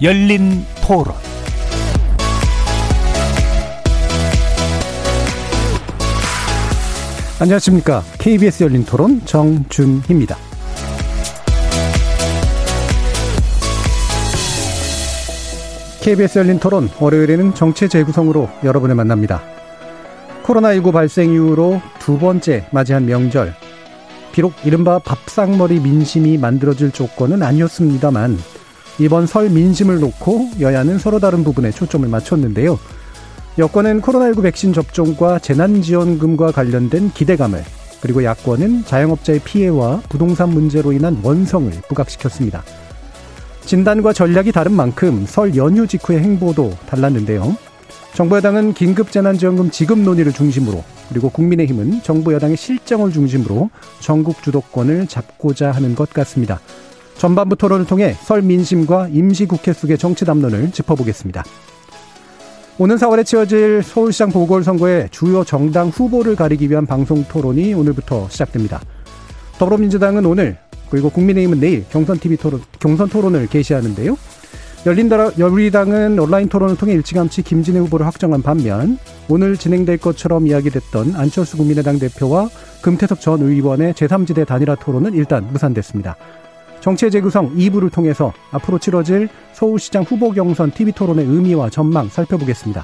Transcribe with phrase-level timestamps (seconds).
[0.00, 1.12] 열린 토론
[7.40, 8.02] 안녕하십니까.
[8.18, 10.36] KBS 열린 토론 정준희입니다.
[16.00, 19.42] KBS 열린 토론 월요일에는 정체 재구성으로 여러분을 만납니다.
[20.44, 23.52] 코로나19 발생 이후로 두 번째 맞이한 명절.
[24.30, 28.38] 비록 이른바 밥상머리 민심이 만들어질 조건은 아니었습니다만
[28.98, 32.78] 이번 설 민심을 놓고 여야는 서로 다른 부분에 초점을 맞췄는데요.
[33.58, 37.64] 여권은 코로나19 백신 접종과 재난지원금과 관련된 기대감을
[38.00, 42.62] 그리고 야권은 자영업자의 피해와 부동산 문제로 인한 원성을 부각시켰습니다.
[43.64, 47.56] 진단과 전략이 다른 만큼 설 연휴 직후의 행보도 달랐는데요.
[48.14, 55.70] 정부 여당은 긴급재난지원금 지급 논의를 중심으로 그리고 국민의힘은 정부 여당의 실정을 중심으로 전국 주도권을 잡고자
[55.70, 56.60] 하는 것 같습니다.
[57.18, 61.44] 전반부 토론을 통해 설 민심과 임시국회 속의 정치 담론을 짚어보겠습니다.
[62.78, 68.80] 오는 4월에 치러질 서울시장 보궐선거의 주요 정당 후보를 가리기 위한 방송 토론이 오늘부터 시작됩니다.
[69.58, 70.56] 더불어민주당은 오늘
[70.88, 74.16] 그리고 국민의힘은 내일 경선 TV 토론, 경선 토론을 개시하는데요.
[74.86, 78.96] 열린다, 열리당은 온라인 토론을 통해 일찌감치 김진애 후보를 확정한 반면
[79.28, 82.48] 오늘 진행될 것처럼 이야기됐던 안철수 국민의당 대표와
[82.80, 86.16] 금태섭 전 의원의 제3지대 단일화 토론은 일단 무산됐습니다.
[86.88, 92.82] 정치의 재구성 2부를 통해서 앞으로 치러질 서울시장 후보 경선 TV 토론의 의미와 전망 살펴보겠습니다.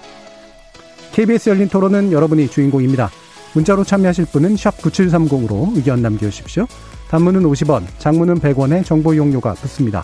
[1.13, 3.09] KBS 열린 토론은 여러분이 주인공입니다.
[3.55, 6.67] 문자로 참여하실 분은 9730으로 의견 남겨주십시오.
[7.09, 10.03] 단문은 50원, 장문은 100원의 정보 이용료가 붙습니다.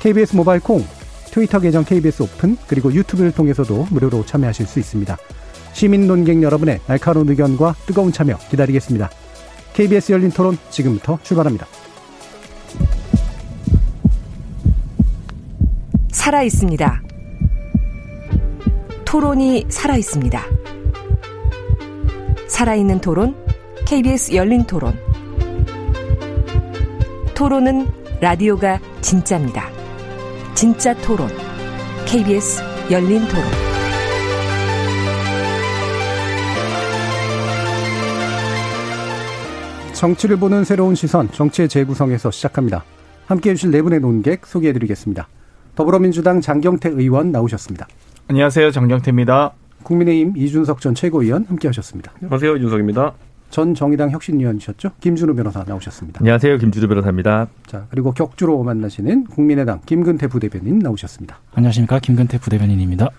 [0.00, 0.82] KBS 모바일 콩,
[1.30, 5.14] 트위터 계정 KBS 오픈, 그리고 유튜브를 통해서도 무료로 참여하실 수 있습니다.
[5.74, 9.10] 시민 논객 여러분의 날카로운 의견과 뜨거운 참여 기다리겠습니다.
[9.74, 11.66] KBS 열린 토론 지금부터 출발합니다.
[16.26, 17.02] 살아 있습니다.
[19.04, 20.42] 토론이 살아 있습니다.
[22.48, 23.36] 살아있는 토론,
[23.86, 24.98] KBS 열린 토론.
[27.32, 27.86] 토론은
[28.20, 29.70] 라디오가 진짜입니다.
[30.52, 31.28] 진짜 토론,
[32.06, 32.60] KBS
[32.90, 33.44] 열린 토론.
[39.92, 42.84] 정치를 보는 새로운 시선, 정치의 재구성에서 시작합니다.
[43.26, 45.28] 함께 해주실 네 분의 논객 소개해드리겠습니다.
[45.76, 47.86] 더불어민주당 장경태 의원 나오셨습니다.
[48.28, 48.70] 안녕하세요.
[48.72, 49.52] 장경태입니다.
[49.82, 52.12] 국민의힘 이준석 전 최고위원 함께 하셨습니다.
[52.22, 52.56] 안녕하세요.
[52.56, 53.12] 이준석입니다.
[53.50, 54.92] 전 정의당 혁신위원이셨죠?
[55.00, 56.20] 김준우 변호사 나오셨습니다.
[56.20, 56.58] 안녕하세요.
[56.58, 57.46] 김준우 변호사입니다.
[57.66, 61.38] 자, 그리고 격주로 만나시는 국민의당 김근태 부대변인 나오셨습니다.
[61.54, 62.00] 안녕하십니까.
[62.00, 63.10] 김근태 부대변인입니다.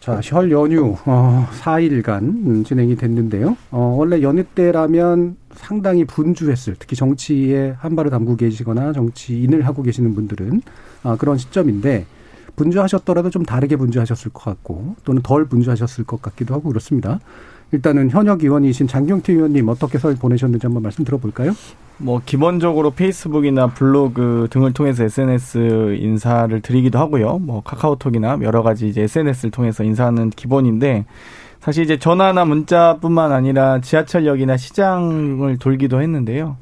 [0.00, 3.56] 자, 설 연휴 어, 4일간 진행이 됐는데요.
[3.70, 10.14] 어, 원래 연휴 때라면 상당히 분주했을, 특히 정치에 한 발을 담고 계시거나 정치인을 하고 계시는
[10.14, 10.62] 분들은
[11.02, 12.06] 아, 그런 시점인데
[12.56, 17.20] 분주하셨더라도 좀 다르게 분주하셨을 것 같고 또는 덜 분주하셨을 것 같기도 하고 그렇습니다.
[17.72, 21.52] 일단은 현역 의원이신 장경태 의원님 어떻게 설 보내셨는지 한번 말씀 들어볼까요?
[21.98, 27.38] 뭐 기본적으로 페이스북이나 블로그 등을 통해서 SNS 인사를 드리기도 하고요.
[27.38, 31.06] 뭐 카카오톡이나 여러 가지 이제 SNS를 통해서 인사하는 기본인데
[31.60, 36.56] 사실 이제 전화나 문자뿐만 아니라 지하철역이나 시장을 돌기도 했는데요.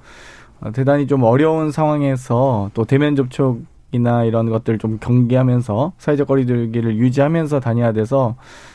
[0.61, 6.97] 어, 대단히 좀 어려운 상황에서 또 대면 접촉 이나 이런 것들 좀 경계하면서 사회적 거리두기를
[6.97, 8.35] 유지하면서 다녀야 돼서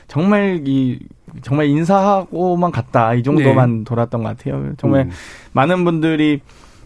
[0.09, 0.99] 정말 이
[1.43, 3.83] 정말 인사하고만 갔다 이 정도만 네.
[3.85, 4.73] 돌았던 것 같아요.
[4.77, 5.11] 정말 음.
[5.53, 6.41] 많은 분들이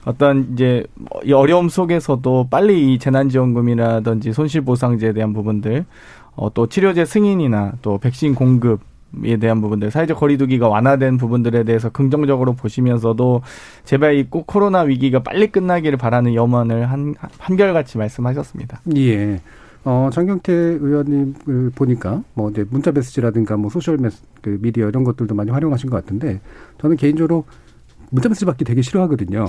[0.06, 0.86] 어떤 이제
[1.24, 5.86] 이 어려움 속에서도 빨리 이 재난지원금이라든지 손실보상제에 대한 부분들
[6.36, 8.82] 어, 또 치료제 승인이나 또 백신 공급
[9.24, 13.44] 에 대한 부분들 사회적 거리두기가 완화된 부분들에 대해서 긍정적으로 보시면서도
[13.86, 18.82] 제발 이 꼭 코로나 위기가 빨리 끝나기를 바라는 염원을 한 한결같이 말씀하셨습니다.
[18.98, 19.40] 예.
[19.86, 25.36] 어, 장경태 의원님을 보니까 뭐 이제 문자 메시지라든가 뭐 소셜 메시, 그 미디어 이런 것들도
[25.36, 26.40] 많이 활용하신 것 같은데
[26.80, 27.46] 저는 개인적으로
[28.10, 29.46] 문자 메시지 받기 되게 싫어하거든요.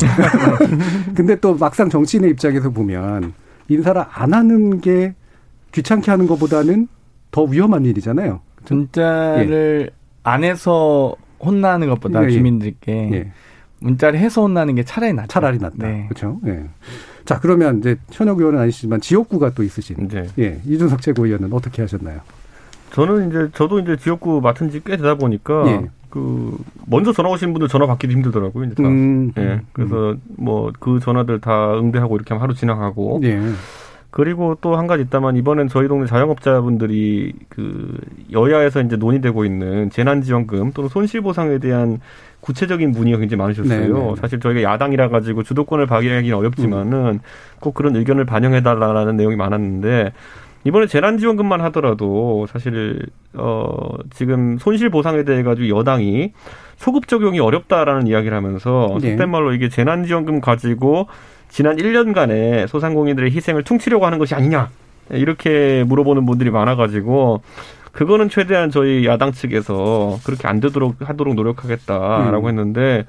[1.15, 3.33] 근데 또 막상 정치인의 입장에서 보면
[3.69, 5.15] 인사를 안 하는 게
[5.73, 6.89] 귀찮게 하는 것보다는
[7.31, 8.41] 더 위험한 일이잖아요.
[8.69, 9.95] 문자를 예.
[10.23, 12.31] 안 해서 혼나는 것보다 예, 예.
[12.31, 13.33] 주민들께 예.
[13.85, 15.27] 문자를 해서 혼나는 게 차라리 낫다.
[15.29, 15.77] 차라리 낫다.
[15.77, 16.07] 네.
[16.09, 16.41] 그렇죠.
[16.47, 16.65] 예.
[17.25, 20.27] 자 그러면 이제 현역 의원은 아니시지만 지역구가 또 있으신 네.
[20.39, 22.21] 예 이준석 최고위원은 어떻게 하셨나요?
[22.93, 25.87] 저는 이제 저도 이제 지역구 맡은 지 꽤 되다 보니까 예.
[26.11, 28.65] 그 먼저 전화 오신 분들 전화 받기도 힘들더라고요.
[28.67, 28.89] 이제 다.
[28.89, 29.61] 음, 예.
[29.73, 30.21] 그래서 음.
[30.37, 33.21] 뭐그 전화들 다 응대하고 이렇게 하루 지나가고.
[33.25, 33.41] 예.
[34.15, 37.99] 그리고 또 한 가지 있다만 이번엔 저희 동네 자영업자분들이 그
[38.31, 41.99] 여야에서 이제 논의되고 있는 재난지원금 또는 손실보상에 대한
[42.41, 43.93] 구체적인 문의가 굉장히 많으셨어요.
[43.93, 43.93] 네네.
[43.93, 44.15] 네.
[44.21, 47.21] 사실 저희가 야당이라 가지고 주도권을 발휘하기는 어렵지만은 음.
[47.59, 50.13] 꼭 그런 의견을 반영해달라는 내용이 많았는데
[50.63, 53.01] 이번에 재난지원금만 하더라도 사실
[53.33, 53.67] 어
[54.11, 56.33] 지금 손실 보상에 대해 가지고 여당이
[56.77, 59.11] 소급 적용이 어렵다라는 이야기를 하면서 네.
[59.11, 61.09] 속된 말로 이게 재난지원금 가지고
[61.55, 64.71] 지난 1년간의 소상공인들의 희생을 퉁치려고 하는 것이 아니냐
[65.11, 67.43] 이렇게 물어보는 분들이 많아가지고
[67.93, 72.49] 그거는 최대한 저희 야당 측에서 그렇게 안 되도록 하도록 노력하겠다라고 음.
[72.49, 73.07] 했는데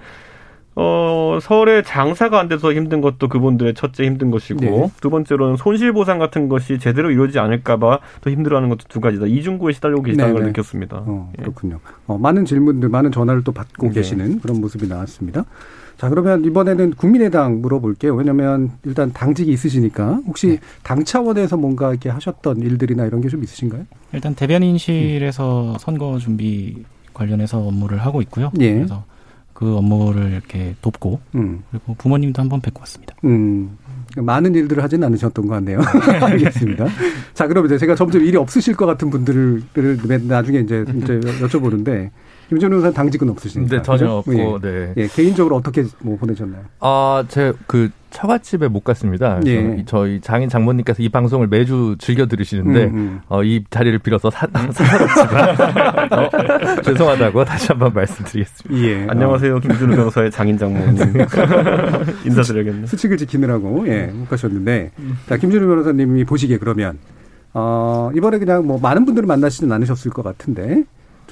[0.76, 4.92] 어, 서울에 장사가 안 돼서 힘든 것도 그분들의 첫째 힘든 것이고 네.
[5.02, 9.26] 두 번째로는 손실 보상 같은 것이 제대로 이루어지지 않을까봐 더 힘들어하는 것도 두 가지다.
[9.26, 10.48] 이중구에 시달리고 계시다는 네, 걸 네.
[10.50, 10.98] 느꼈습니다.
[11.04, 11.80] 어, 그렇군요.
[12.06, 13.94] 어, 많은 질문들, 많은 전화를 또 받고 네.
[13.94, 15.46] 계시는 그런 모습이 나왔습니다.
[16.06, 18.14] 자, 그러면 이번에는 국민의당 물어볼게요.
[18.14, 20.60] 왜냐면 일단 당직이 있으시니까 혹시 네.
[20.84, 23.86] 당 차원에서 뭔가 이렇게 하셨던 일들이나 이런 게 좀 있으신가요?
[24.14, 25.78] 일단 대변인실에서 음.
[25.80, 26.84] 선거 준비
[27.16, 28.52] 관련해서 업무를 하고 있고요.
[28.60, 28.76] 예.
[28.76, 29.04] 그래서
[29.54, 31.64] 그 업무를 이렇게 돕고 음.
[31.72, 33.16] 그리고 부모님도 한번 뵙고 왔습니다.
[33.24, 33.76] 음.
[34.16, 35.80] 많은 일들을 하지는 않으셨던 것 같네요.
[36.22, 36.86] 알겠습니다.
[37.34, 39.64] 자, 그럼 이제 제가 점점 일이 없으실 것 같은 분들을
[40.28, 42.12] 나중에 이제, 이제 여쭤보는데
[42.50, 43.78] 김전 의사 당직은 없으시니까.
[43.78, 44.60] 네, 전혀 없고, 예.
[44.62, 44.94] 네.
[44.98, 46.64] 예, 개인적으로 어떻게 뭐 보내셨나요?
[46.80, 49.42] 아, 제그 처갓집에 못 갔습니다.
[49.46, 49.84] 예.
[49.88, 53.22] 저희 장인 장모님께서 이 방송을 매주 즐겨 들으시는데 음, 음.
[53.28, 55.50] 어, 이 자리를 빌어서 사, 사사롭지만
[56.14, 58.88] 어, 죄송하다고 다시 한번 말씀드리겠습니다.
[58.88, 59.08] 예.
[59.10, 60.96] 안녕하세요, 김준우 변호사의 장인 장모님
[62.26, 62.88] 인사드려야겠네요.
[62.88, 64.92] 수칙을 지키느라고 예, 못 가셨는데
[65.28, 66.98] 자 김준우 변호사님이 보시기에 그러면
[67.54, 70.84] 어, 이번에 그냥 뭐 많은 분들을 만나시진 않으셨을 것 같은데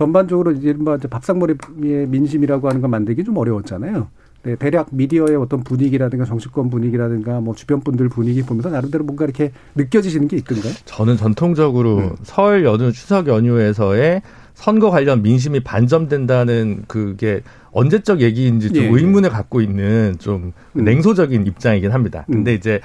[0.03, 4.07] 전반적으로 이른바 밥상머리의 민심이라고 하는 걸 만들기 좀 어려웠잖아요.
[4.43, 9.53] 네, 대략 미디어의 어떤 분위기라든가 정치권 분위기라든가 뭐 주변 분들 분위기 보면서 나름대로 뭔가 이렇게
[9.75, 10.73] 느껴지시는 게 있던가요?
[10.83, 12.15] 저는 전통적으로 음.
[12.23, 14.21] 설 연휴 추석 연휴에서의
[14.53, 17.41] 선거 관련 민심이 반점된다는 그게
[17.71, 18.89] 언제적 얘기인지 좀 예, 예.
[18.89, 20.83] 의문을 갖고 있는 좀 음.
[20.83, 22.25] 냉소적인 입장이긴 합니다.
[22.29, 22.57] 근데 음.
[22.57, 22.81] 이제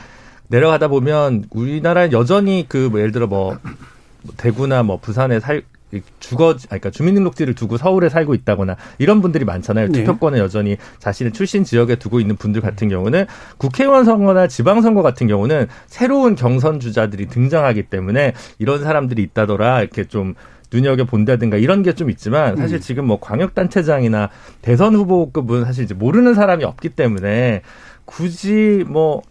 [0.46, 3.58] 내려가다 보면 우리나라는 여전히 그 뭐 예를 들어 뭐
[4.36, 5.62] 대구나 뭐 부산에 살
[6.20, 9.88] 주거, 그러니까 주민등록지를 두고 서울에 살고 있다거나 이런 분들이 많잖아요.
[9.88, 9.92] 네.
[10.00, 13.26] 투표권을 여전히 자신의 출신 지역에 두고 있는 분들 같은 경우는
[13.56, 20.34] 국회의원 선거나 지방선거 같은 경우는 새로운 경선 주자들이 등장하기 때문에 이런 사람들이 있다더라 이렇게 좀
[20.70, 22.80] 눈여겨 본다든가 이런 게 좀 있지만 사실 음.
[22.80, 24.28] 지금 뭐 광역 단체장이나
[24.60, 27.62] 대선 후보급은 사실 이제 모르는 사람이 없기 때문에
[28.04, 29.22] 굳이 뭐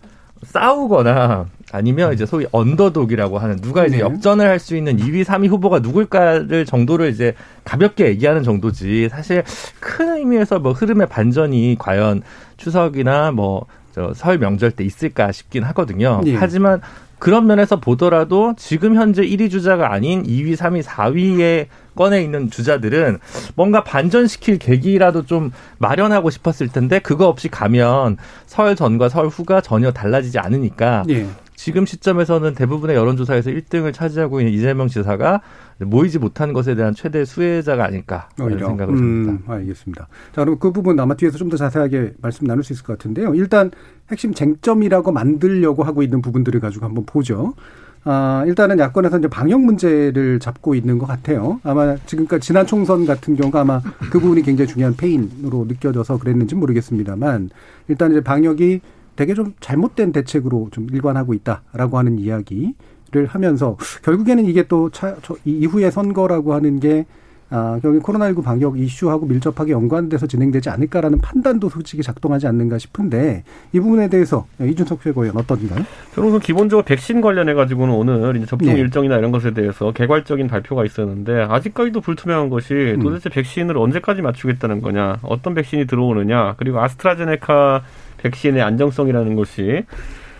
[0.43, 4.01] 싸우거나 아니면 이제 소위 언더독이라고 하는 누가 이제 네.
[4.01, 7.33] 역전을 할 수 있는 2위, 3위 후보가 누굴까를 정도를 이제
[7.63, 9.43] 가볍게 얘기하는 정도지 사실
[9.79, 12.23] 큰 의미에서 뭐 흐름의 반전이 과연
[12.57, 16.21] 추석이나 뭐저설 명절 때 있을까 싶긴 하거든요.
[16.23, 16.35] 네.
[16.35, 16.81] 하지만
[17.19, 23.19] 그런 면에서 보더라도 지금 현재 1위 주자가 아닌 2위, 3위, 4위에 꺼내 있는 주자들은
[23.55, 29.91] 뭔가 반전시킬 계기라도 좀 마련하고 싶었을 텐데 그거 없이 가면 설 전과 설 후가 전혀
[29.91, 31.25] 달라지지 않으니까 예.
[31.57, 35.41] 지금 시점에서는 대부분의 여론조사에서 1등을 차지하고 있는 이재명 지사가
[35.79, 39.31] 모이지 못한 것에 대한 최대 수혜자가 아닐까 이런 생각을 합니다.
[39.31, 40.07] 음, 알겠습니다.
[40.33, 43.33] 자, 그럼 그 부분 아마 뒤에서 좀 더 자세하게 말씀 나눌 수 있을 것 같은데요.
[43.33, 43.71] 일단
[44.11, 47.53] 핵심 쟁점이라고 만들려고 하고 있는 부분들을 가지고 한번 보죠.
[48.03, 51.59] 아, 일단은 야권에서 이제 방역 문제를 잡고 있는 것 같아요.
[51.63, 53.81] 아마 지금까지 지난 총선 같은 경우가 아마
[54.11, 57.49] 그 부분이 굉장히 중요한 페인으로 느껴져서 그랬는지 모르겠습니다만
[57.87, 58.81] 일단 이제 방역이
[59.17, 65.91] 되게 좀 잘못된 대책으로 좀 일관하고 있다라고 하는 이야기를 하면서 결국에는 이게 또 차, 이후에
[65.91, 67.05] 선거라고 하는 게
[67.49, 73.79] 아, 결국 코로나19 방역 이슈하고 밀접하게 연관돼서 진행되지 않을까라는 판단도 솔직히 작동하지 않는가 싶은데 이
[73.79, 75.85] 부분에 대해서 이준석 최고위원 어떤가요?
[76.13, 78.79] 저는 우선 기본적으로 백신 관련해 가지고는 오늘 이제 접종 네.
[78.81, 82.99] 일정이나 이런 것에 대해서 개괄적인 발표가 있었는데 아직까지도 불투명한 것이 음.
[82.99, 83.31] 도대체 음.
[83.31, 87.81] 백신을 언제까지 맞추겠다는 거냐, 어떤 백신이 들어오느냐, 그리고 아스트라제네카
[88.17, 89.83] 백신의 안정성이라는 것이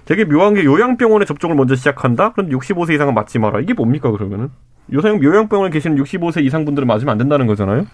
[0.06, 2.34] 되게 묘한 게 요양병원에 접종을 먼저 시작한다?
[2.34, 3.60] 그럼 65세 이상은 맞지 마라.
[3.60, 4.50] 이게 뭡니까, 그러면은?
[4.94, 7.86] 요새 요양병원에 계시는 65세 이상 분들은 맞으면 안 된다는 거잖아요?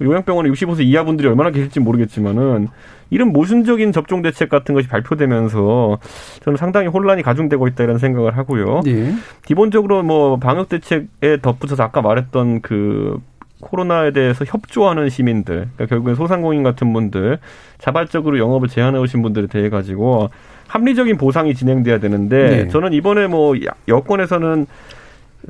[0.00, 2.68] 요양병원에 65세 이하 분들이 얼마나 계실지 모르겠지만은
[3.10, 5.98] 이런 모순적인 접종 대책 같은 것이 발표되면서
[6.42, 8.80] 저는 상당히 혼란이 가중되고 있다 이런 생각을 하고요.
[8.84, 9.12] 네.
[9.44, 13.18] 기본적으로 뭐 방역 대책에 덧붙여서 아까 말했던 그
[13.60, 17.38] 코로나에 대해서 협조하는 시민들, 그러니까 결국엔 소상공인 같은 분들,
[17.78, 20.30] 자발적으로 영업을 제한해 오신 분들에 대해 가지고
[20.68, 22.68] 합리적인 보상이 진행돼야 되는데 네.
[22.68, 23.54] 저는 이번에 뭐
[23.88, 24.66] 여권에서는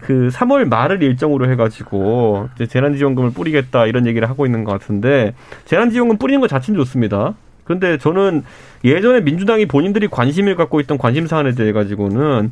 [0.00, 6.16] 그 3월 말을 일정으로 해가지고 이제 재난지원금을 뿌리겠다 이런 얘기를 하고 있는 것 같은데 재난지원금
[6.18, 7.34] 뿌리는 것 자체는 좋습니다.
[7.64, 8.44] 그런데 저는
[8.84, 12.50] 예전에 민주당이 본인들이 관심을 갖고 있던 관심 사안에 대해 가지고는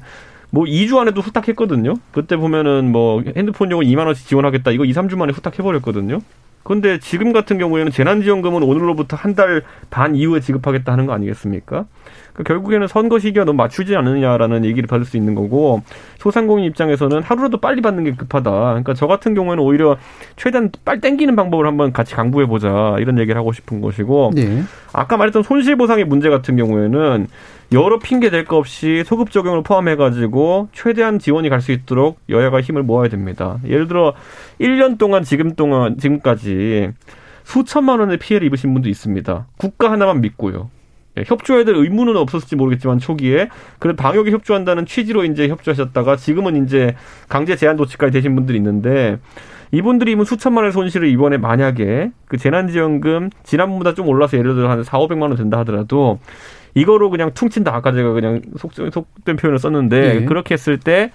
[0.50, 1.94] 뭐 2주 안에도 후딱 했거든요.
[2.12, 4.70] 그때 보면은 뭐 핸드폰용은 2만 원씩 지원하겠다.
[4.70, 6.20] 이거 2, 3주 만에 후딱 해 버렸거든요.
[6.64, 11.86] 근데 지금 같은 경우에는 재난지원금은 오늘로부터 한 달 반 이후에 지급하겠다 하는 거 아니겠습니까?
[12.34, 15.82] 그러니까 결국에는 선거 시기가 너무 맞추지 않느냐라는 얘기를 받을 수 있는 거고
[16.18, 18.50] 소상공인 입장에서는 하루라도 빨리 받는 게 급하다.
[18.50, 19.96] 그러니까 저 같은 경우에는 오히려
[20.36, 24.62] 최대한 빨리 땡기는 방법을 한번 같이 강구해 보자 이런 얘기를 하고 싶은 것이고 네.
[24.92, 27.28] 아까 말했던 손실보상의 문제 같은 경우에는
[27.72, 32.60] 여러 핑계 될 거 없이 소급 적용을 포함해 가지고 최대한 지원이 갈 수 있도록 여야가
[32.62, 33.58] 힘을 모아야 됩니다.
[33.66, 34.14] 예를 들어
[34.60, 36.92] 1년 동안 지금 동안 지금까지
[37.44, 39.46] 수천만 원의 피해를 입으신 분도 있습니다.
[39.58, 40.70] 국가 하나만 믿고요.
[41.18, 43.48] 예, 협조해야 될 의무는 없었을지 모르겠지만 초기에
[43.78, 46.94] 그런 방역에 협조한다는 취지로 이제 협조하셨다가 지금은 이제
[47.28, 49.18] 강제 제한 조치까지 되신 분들이 있는데
[49.72, 54.82] 이분들이 입은 수천만 원의 손실을 이번에 만약에 그 재난지원금 지난번보다 좀 올라서 예를 들어 한
[54.82, 56.18] 4, 500만 원 된다 하더라도
[56.74, 60.24] 이거로 그냥 퉁친다 아까 제가 그냥 속, 속된 표현을 썼는데 네.
[60.24, 61.10] 그렇게 했을 때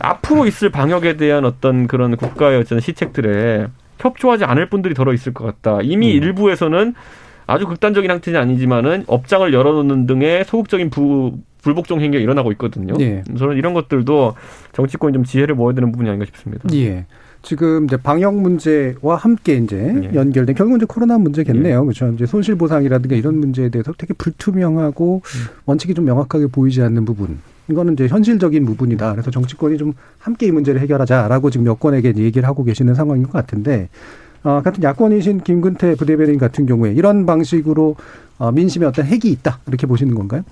[0.00, 3.66] 앞으로 있을 방역에 대한 어떤 그런 국가의 어떤 시책들에
[3.98, 5.80] 협조하지 않을 분들이 더러 있을 것 같다.
[5.82, 6.22] 이미 음.
[6.22, 6.94] 일부에서는
[7.46, 12.94] 아주 극단적인 형태는 아니지만은 업장을 열어놓는 등의 소극적인 부, 불복종 행위가 일어나고 있거든요.
[13.00, 13.22] 예.
[13.36, 14.34] 저는 이런 것들도
[14.72, 16.68] 정치권이 좀 지혜를 모아야 되는 부분이 아닌가 싶습니다.
[16.74, 17.06] 예.
[17.42, 20.14] 지금 이제 방역 문제와 함께 이제 예.
[20.14, 21.80] 연결된 결국은 이제 코로나 문제겠네요.
[21.80, 21.82] 예.
[21.82, 22.08] 그렇죠.
[22.14, 25.46] 이제 손실 보상이라든가 이런 문제에 대해서 되게 불투명하고 음.
[25.64, 27.38] 원칙이 좀 명확하게 보이지 않는 부분.
[27.68, 29.12] 이거는 이제 현실적인 부분이다.
[29.12, 33.88] 그래서 정치권이 좀 함께 이 문제를 해결하자라고 지금 여권에게 얘기를 하고 계시는 상황인 것 같은데
[34.42, 37.96] 어, 같은 야권이신 김근태 부대변인 같은 경우에 이런 방식으로
[38.38, 40.42] 어, 민심에 어떤 핵이 있다 이렇게 보시는 건가요?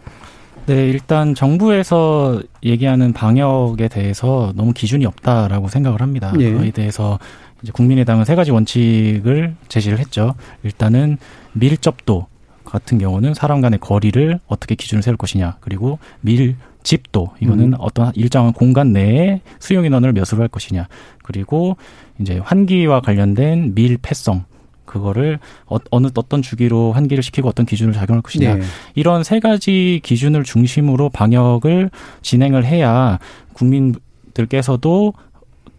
[0.69, 6.31] 네, 일단 정부에서 얘기하는 방역에 대해서 너무 기준이 없다라고 생각을 합니다.
[6.39, 6.53] 예.
[6.53, 7.19] 그에 대해서
[7.63, 10.35] 이제 국민의당은 세 가지 원칙을 제시를 했죠.
[10.65, 11.17] 일단은
[11.55, 12.27] 밀접도
[12.67, 15.57] 같은 경우는 사람 간의 거리를 어떻게 기준을 세울 것이냐.
[15.61, 17.75] 그리고 밀 집도 이거는 음.
[17.79, 20.87] 어떤 일정한 공간 내에 수용 인원을 몇으로 할 것이냐.
[21.23, 21.79] 그리고
[22.21, 24.45] 이제 환기와 관련된 밀폐성
[24.89, 28.63] 그거를 어, 느 어떤 주기로 환기를 시키고 어떤 기준을 작용할 것이냐 네.
[28.95, 31.91] 이런 세 가지 기준을 중심으로 방역을
[32.23, 33.19] 진행을 해야
[33.53, 35.13] 국민들께서도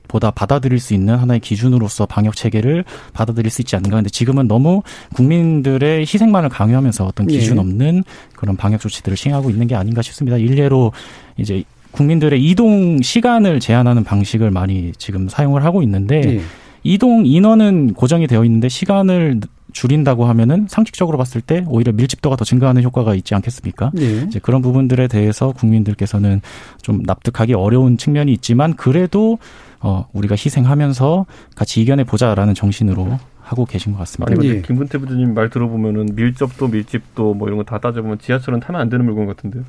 [0.08, 3.98] 보다 받아들일 수 있는 하나의 기준으로서 방역 체계를 받아들일 수 있지 않는가.
[3.98, 4.82] 근데 지금은 너무
[5.14, 7.60] 국민들의 희생만을 강요하면서 어떤 기준 예.
[7.60, 8.04] 없는
[8.36, 10.38] 그런 방역 조치들을 시행하고 있는 게 아닌가 싶습니다.
[10.38, 10.92] 일례로
[11.38, 16.42] 이제 국민들의 이동 시간을 제한하는 방식을 많이 지금 사용을 하고 있는데 예.
[16.84, 22.82] 이동 인원은 고정이 되어 있는데 시간을 줄인다고 하면은 상식적으로 봤을 때 오히려 밀집도가 더 증가하는
[22.84, 23.92] 효과가 있지 않겠습니까?
[23.94, 24.24] 네.
[24.28, 26.42] 이제 그런 부분들에 대해서 국민들께서는
[26.82, 29.38] 좀 납득하기 어려운 측면이 있지만 그래도
[29.82, 34.34] 어 우리가 희생하면서 같이 이겨내 보자라는 정신으로 하고 계신 것 같습니다.
[34.34, 34.62] 아니, 예.
[34.62, 39.06] 김문태 부장님 말 들어보면은 밀접도, 밀집도 뭐 이런 거 다 따져보면 지하철은 타면 안 되는
[39.06, 39.62] 물건 같은데.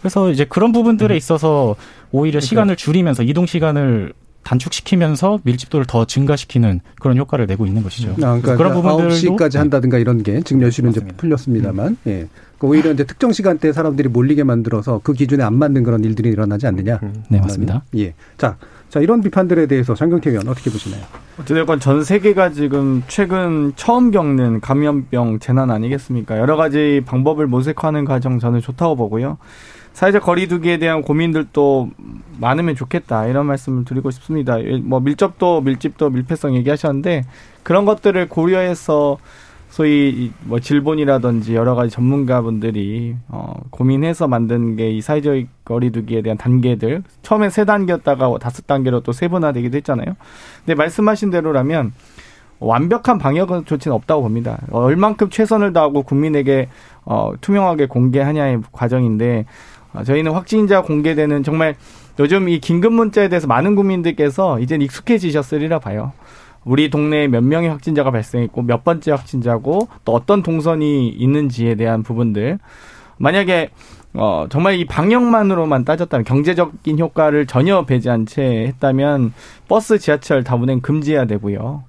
[0.00, 1.16] 그래서 이제 그런 부분들에 음.
[1.16, 1.76] 있어서
[2.12, 2.46] 오히려 그러니까.
[2.46, 4.12] 시간을 줄이면서 이동 시간을
[4.44, 8.12] 단축시키면서 밀집도를 더 증가시키는 그런 효과를 내고 있는 것이죠.
[8.12, 11.96] 아, 그러니까 그런 부분들도 9시까지 한다든가 이런 게 지금 몇 시는 이제 풀렸습니다만, 음.
[12.06, 12.28] 예.
[12.58, 16.66] 그 오히려 이제 특정 시간대에 사람들이 몰리게 만들어서 그 기준에 안 맞는 그런 일들이 일어나지
[16.66, 17.00] 않느냐.
[17.02, 17.24] 음.
[17.28, 17.82] 네, 맞습니다.
[17.96, 18.14] 예.
[18.38, 18.56] 자,
[18.94, 21.02] 자, 이런 비판들에 대해서 장경태 의원 어떻게 보시나요?
[21.40, 26.38] 어쨌든 전 세계가 지금 최근 처음 겪는 감염병 재난 아니겠습니까?
[26.38, 29.38] 여러 가지 방법을 모색하는 과정 저는 좋다고 보고요.
[29.94, 31.90] 사회적 거리두기에 대한 고민들도
[32.38, 34.58] 많으면 좋겠다 이런 말씀을 드리고 싶습니다.
[34.82, 37.24] 뭐 밀접도, 밀집도, 밀폐성 얘기하셨는데
[37.62, 39.18] 그런 것들을 고려해서
[39.68, 47.02] 소위 뭐 질본이라든지 여러 가지 전문가분들이 어 고민해서 만든 게 이 사회적 거리두기에 대한 단계들
[47.22, 50.14] 처음에 세 단계였다가 다섯 단계로 또 세분화되기도 했잖아요.
[50.64, 51.92] 근데 말씀하신 대로라면
[52.60, 54.58] 완벽한 방역 조치는 없다고 봅니다.
[54.70, 56.68] 얼만큼 최선을 다하고 국민에게
[57.04, 61.76] 어 투명하게 공개하냐의 과정인데 아, 저희는 확진자 공개되는 정말
[62.18, 66.12] 요즘 이 긴급 문자에 대해서 많은 국민들께서 이제 익숙해지셨으리라 봐요.
[66.64, 72.58] 우리 동네에 몇 명의 확진자가 발생했고 몇 번째 확진자고 또 어떤 동선이 있는지에 대한 부분들
[73.18, 73.70] 만약에
[74.14, 79.34] 어 정말 이 방역만으로만 따졌다면 경제적인 효과를 전혀 배제한 채 했다면
[79.68, 81.84] 버스 지하철 다 운행 금지해야 되고요.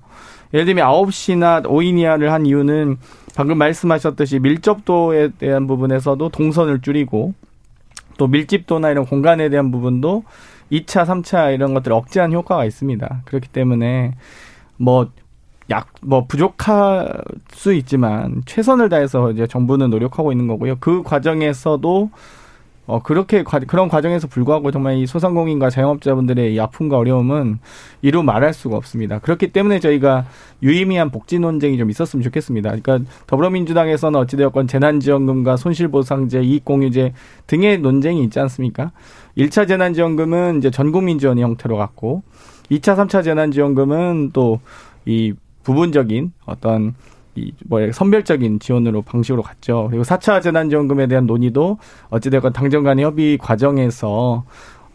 [0.53, 2.97] 예를 들면 9시나 5인 이하를 한 이유는
[3.35, 7.33] 방금 말씀하셨듯이 밀접도에 대한 부분에서도 동선을 줄이고
[8.17, 10.23] 또 밀집도나 이런 공간에 대한 부분도
[10.71, 13.21] 2차, 3차 이런 것들을 억제한 효과가 있습니다.
[13.25, 14.15] 그렇기 때문에
[14.77, 15.11] 뭐
[15.71, 20.75] 약, 뭐, 부족할 수 있지만, 최선을 다해서 이제 정부는 노력하고 있는 거고요.
[20.79, 22.11] 그 과정에서도
[22.87, 27.59] 어, 그렇게 과, 그런 과정에서 불구하고 정말 이 소상공인과 자영업자분들의 이 아픔과 어려움은
[28.01, 29.19] 이루 말할 수가 없습니다.
[29.19, 30.25] 그렇기 때문에 저희가
[30.61, 32.75] 유의미한 복지 논쟁이 좀 있었으면 좋겠습니다.
[32.75, 37.13] 그러니까 더불어민주당에서는 어찌되었건 재난지원금과 손실보상제, 이익공유제
[37.47, 38.91] 등의 논쟁이 있지 않습니까?
[39.37, 42.23] 1차 재난지원금은 이제 전국민 지원 형태로 갔고
[42.69, 44.59] 2차, 3차 재난지원금은 또
[45.05, 46.95] 이 부분적인 어떤
[47.35, 49.87] 이, 뭐, 선별적인 지원으로 방식으로 갔죠.
[49.89, 51.77] 그리고 4차 재난지원금에 대한 논의도
[52.09, 54.45] 어찌됐건 당정 간의 협의 과정에서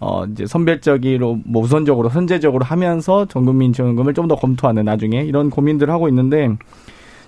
[0.03, 5.51] 어, 이제 선별적으로, 뭐 우선적으로, 선제적으로 하면서 전 국민 지원금을 좀 더 검토하는 나중에 이런
[5.51, 6.57] 고민들을 하고 있는데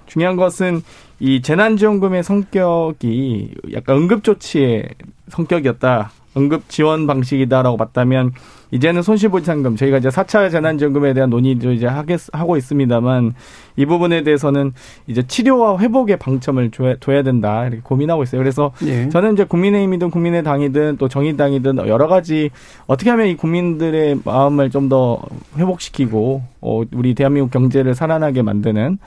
[0.06, 0.82] 중요한 것은
[1.20, 4.88] 이 재난지원금의 성격이 약간 응급조치의
[5.28, 6.12] 성격이었다.
[6.36, 8.32] 응급 지원 방식이다라고 봤다면
[8.72, 13.34] 이제는 손실보상금 저희가 이제 4차 재난지원금에 대한 논의도 이제 하겠 하고 있습니다만
[13.76, 14.72] 이 부분에 대해서는
[15.06, 18.40] 이제 치료와 회복의 방점을 줘야, 둬야 된다 이렇게 고민하고 있어요.
[18.40, 19.08] 그래서 예.
[19.08, 22.50] 저는 이제 국민의힘이든 국민의당이든 또 정의당이든 여러 가지
[22.86, 25.22] 어떻게 하면 이 국민들의 마음을 좀 더
[25.56, 28.98] 회복시키고 어, 우리 대한민국 경제를 살아나게 만드는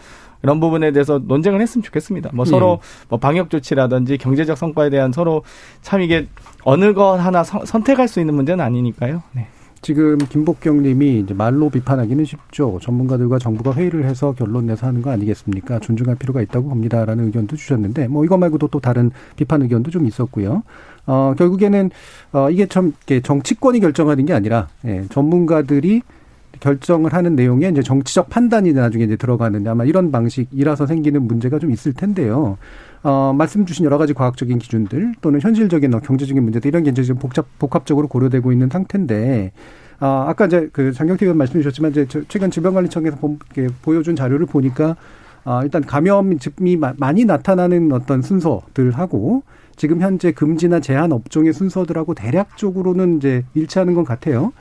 [0.41, 2.29] 이런 부분에 대해서 논쟁을 했으면 좋겠습니다.
[2.33, 3.05] 뭐 서로 예.
[3.09, 5.43] 뭐 방역 조치라든지 경제적 성과에 대한 서로
[5.81, 6.27] 참 이게
[6.63, 9.21] 어느 것 하나 선 택할 수 있는 문제는 아니니까요.
[9.33, 9.47] 네.
[9.85, 12.79] 지금 김복경 님이 이제 말로 비판하기는 쉽죠.
[12.81, 15.77] 전문가들과 정부가 회의를 해서 결론 내서 하는 거 아니겠습니까?
[15.77, 20.63] 존중할 필요가 있다고 봅니다라는 의견도 주셨는데 뭐 이것 말고도 또 다른 비판 의견도 좀 있었고요.
[21.05, 21.91] 어 결국에는
[22.31, 26.01] 어 이게 참 정치권이 결정하는 게 아니라 예, 전문가들이
[26.61, 31.69] 결정을 하는 내용에 이제 정치적 판단이 나중에 이제 들어가는데 아마 이런 방식이라서 생기는 문제가 좀
[31.69, 32.57] 있을 텐데요.
[33.05, 37.03] 어, 말씀 주신 여러 가지 과학적인 기준들 또는 현실적인 어, 경제적인 문제들 이런 게 이제
[37.03, 39.51] 지금 복잡, 복합적으로 고려되고 있는 상태인데
[39.99, 43.37] 아, 아까 이제 그 장경태 의원 말씀 주셨지만 이제 최근 질병관리청에서 보,
[43.83, 44.95] 보여준 자료를 보니까
[45.43, 46.39] 아, 일단 감염이
[46.97, 49.43] 많이 나타나는 어떤 순서들하고
[49.75, 54.51] 지금 현재 금지나 제한 업종의 순서들하고 대략적으로는 이제 일치하는 것 같아요.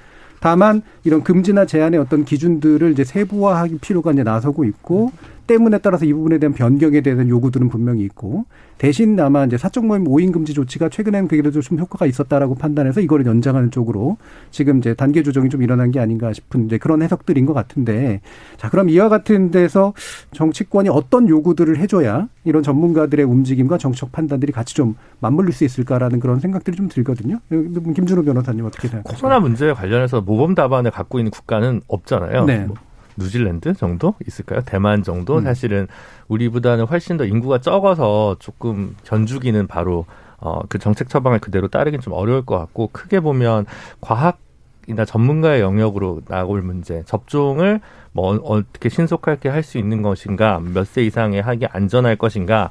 [0.40, 5.12] 다만 이런 금지나 제한의 어떤 기준들을 이제 세부화할 필요가 이제 나서고 있고
[5.46, 8.46] 때문에 따라서 이 부분에 대한 변경에 대한 요구들은 분명히 있고
[8.78, 13.26] 대신 아마 이제 사적 모임 오인 금지 조치가 최근에는 그래도 좀 효과가 있었다라고 판단해서 이거를
[13.26, 14.16] 연장하는 쪽으로
[14.50, 18.20] 지금 이제 단계 조정이 좀 일어난 게 아닌가 싶은 이제 그런 해석들인 것 같은데
[18.56, 19.94] 자 그럼 이와 같은 데서
[20.32, 26.40] 정치권이 어떤 요구들을 해줘야 이런 전문가들의 움직임과 정책 판단들이 같이 좀 맞물릴 수 있을까라는 그런
[26.40, 27.38] 생각들이 좀 들거든요.
[27.48, 29.20] 김준호 변호사님 어떻게 생각하세요?
[29.20, 32.44] 코로나 문제 관련해서 모범 답안을 갖고 있는 국가는 없잖아요.
[32.44, 32.64] 네.
[32.66, 32.76] 뭐
[33.16, 34.60] 뉴질랜드 정도 있을까요?
[34.64, 35.36] 대만 정도?
[35.38, 35.42] 음.
[35.44, 35.86] 사실은
[36.28, 40.06] 우리보다는 훨씬 더 인구가 적어서 조금 견주기는 바로
[40.38, 43.66] 어, 그 정책 처방을 그대로 따르긴 좀 어려울 것 같고 크게 보면
[44.00, 44.38] 과학
[44.86, 47.80] 이나 전문가의 영역으로 나올 문제, 접종을
[48.12, 52.68] 뭐 어, 어떻게 신속하게 할 수 있는 것인가, 몇 세 이상에 하기 안전할 것인가,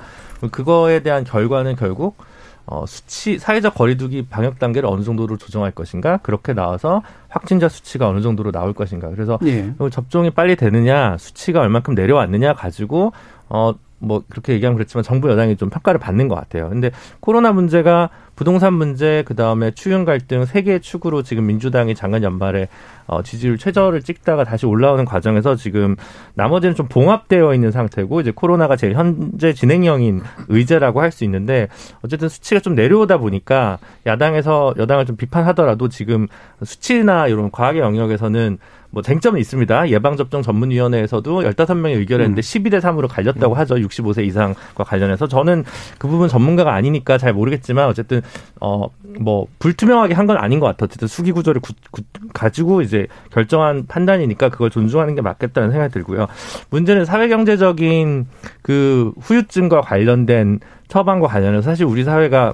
[0.52, 2.16] 그거에 대한 결과는 결국
[2.66, 8.22] 어, 수치, 사회적 거리두기 방역 단계를 어느 정도로 조정할 것인가, 그렇게 나와서 확진자 수치가 어느
[8.22, 9.10] 정도로 나올 것인가.
[9.10, 9.74] 그래서 예.
[9.92, 13.12] 접종이 빨리 되느냐, 수치가 얼만큼 내려왔느냐 가지고
[13.50, 16.70] 어, 뭐 그렇게 얘기하면 그렇지만 정부 여당이 좀 평가를 받는 것 같아요.
[16.70, 22.24] 근데 코로나 문제가 부동산 문제, 그 다음에 추경 갈등 세 개의 축으로 지금 민주당이 작년
[22.24, 22.68] 연말에
[23.06, 25.96] 어, 지지율 최저를 찍다가 다시 올라오는 과정에서 지금
[26.34, 31.68] 나머지는 좀 봉합되어 있는 상태고 이제 코로나가 제일 현재 진행형인 의제라고 할 수 있는데
[32.04, 36.28] 어쨌든 수치가 좀 내려오다 보니까 야당에서 여당을 좀 비판하더라도 지금
[36.64, 38.58] 수치나 이런 과학의 영역에서는
[38.94, 39.90] 뭐 쟁점은 있습니다.
[39.90, 42.42] 예방접종 전문위원회에서도 15명이 의결했는데 음.
[42.42, 43.76] 12대 3으로 갈렸다고 하죠.
[43.76, 45.28] 65세 이상과 관련해서.
[45.28, 45.64] 저는
[45.98, 48.22] 그 부분 전문가가 아니니까 잘 모르겠지만 어쨌든
[48.62, 48.88] 어
[49.20, 50.86] 뭐 불투명하게 한 건 아닌 것 같아요.
[50.86, 52.02] 어쨌든 수기 구조를 구, 구,
[52.34, 56.28] 가지고 이제 결정한 판단이니까 그걸 존중하는 게 맞겠다는 생각이 들고요.
[56.70, 58.26] 문제는 사회경제적인
[58.62, 62.54] 그 후유증과 관련된 처방과 관련해서 사실 우리 사회가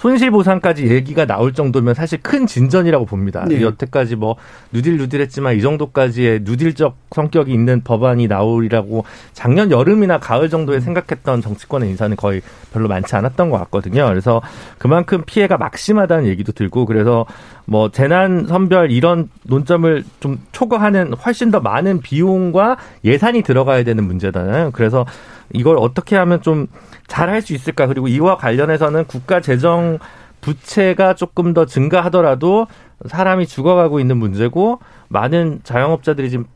[0.00, 3.44] 손실보상까지 얘기가 나올 정도면 사실 큰 진전이라고 봅니다.
[3.46, 3.60] 네.
[3.60, 4.36] 여태까지 뭐
[4.72, 10.80] 누딜 누딜했지만 이 정도까지의 누딜적 성격이 있는 법안이 나오리라고 작년 여름이나 가을 정도에 음.
[10.80, 12.40] 생각했던 정치권의 인사는 거의
[12.72, 14.06] 별로 많지 않았던 것 같거든요.
[14.08, 14.40] 그래서
[14.78, 17.26] 그만큼 피해가 막심하다는 얘기도 들고 그래서
[17.66, 24.70] 뭐 재난 선별 이런 논점을 좀 초과하는 훨씬 더 많은 비용과 예산이 들어가야 되는 문제잖아요.
[24.72, 25.04] 그래서
[25.52, 26.68] 이걸 어떻게 하면 좀
[27.10, 27.86] 잘 할 수 있을까?
[27.86, 29.98] 그리고 이와 관련해서는 국가 재정
[30.40, 32.66] 부채가 조금 더 증가하더라도
[33.06, 36.46] 사람이 죽어가고 있는 문제고 많은 자영업자들이 지금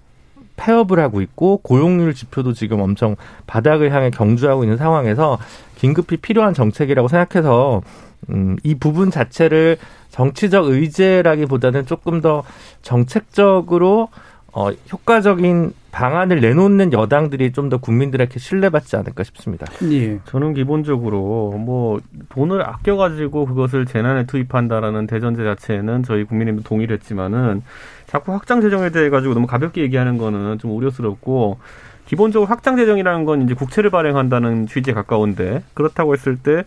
[0.56, 3.16] 폐업을 하고 있고 고용률 지표도 지금 엄청
[3.48, 5.38] 바닥을 향해 경주하고 있는 상황에서
[5.74, 7.82] 긴급히 필요한 정책이라고 생각해서
[8.30, 9.76] 음, 이 부분 자체를
[10.10, 12.44] 정치적 의제라기보다는 조금 더
[12.80, 14.08] 정책적으로
[14.56, 19.66] 어, 효과적인 방안을 내놓는 여당들이 좀 더 국민들에게 신뢰받지 않을까 싶습니다.
[19.90, 20.18] 예.
[20.26, 27.62] 저는 기본적으로 뭐 돈을 아껴가지고 그것을 재난에 투입한다라는 대전제 자체는 저희 국민님도 동의를 했지만은
[28.06, 31.58] 자꾸 확장 재정에 대해 가지고 너무 가볍게 얘기하는 거는 좀 우려스럽고
[32.06, 36.64] 기본적으로 확장 재정이라는 건 이제 국채를 발행한다는 취지에 가까운데 그렇다고 했을 때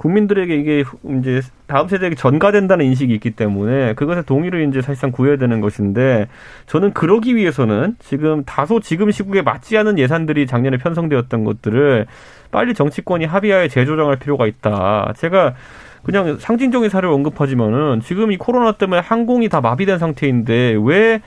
[0.00, 0.84] 국민들에게 이게
[1.18, 6.26] 이제 다음 세대에게 전가된다는 인식이 있기 때문에 그것에 동의를 이제 사실상 구해야 되는 것인데
[6.66, 12.06] 저는 그러기 위해서는 지금 다소 지금 시국에 맞지 않은 예산들이 작년에 편성되었던 것들을
[12.50, 15.12] 빨리 정치권이 합의하에 재조정할 필요가 있다.
[15.18, 15.54] 제가
[16.02, 21.20] 그냥 상징적인 사례를 언급하지만은 지금 이 코로나 때문에 항공이 다 마비된 상태인데 왜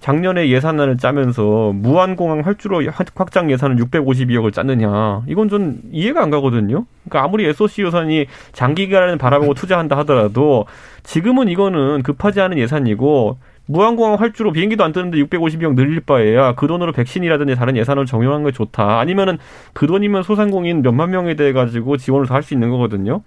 [0.00, 2.82] 작년에 예산안을 짜면서 무한공항 활주로
[3.14, 5.22] 확장 예산은 652억을 짰느냐.
[5.26, 6.86] 이건 좀 이해가 안 가거든요.
[7.04, 10.66] 그러니까 아무리 SOC 예산이 장기간을 바라보고 투자한다 하더라도
[11.02, 16.92] 지금은 이거는 급하지 않은 예산이고 무한공항 활주로 비행기도 안 뜨는데 652억 늘릴 바에야 그 돈으로
[16.92, 18.98] 백신이라든지 다른 예산을 정용한 게 좋다.
[18.98, 19.38] 아니면은
[19.74, 23.22] 그 돈이면 소상공인 몇만 명에 대해 가지고 지원을 더할수 있는 거거든요.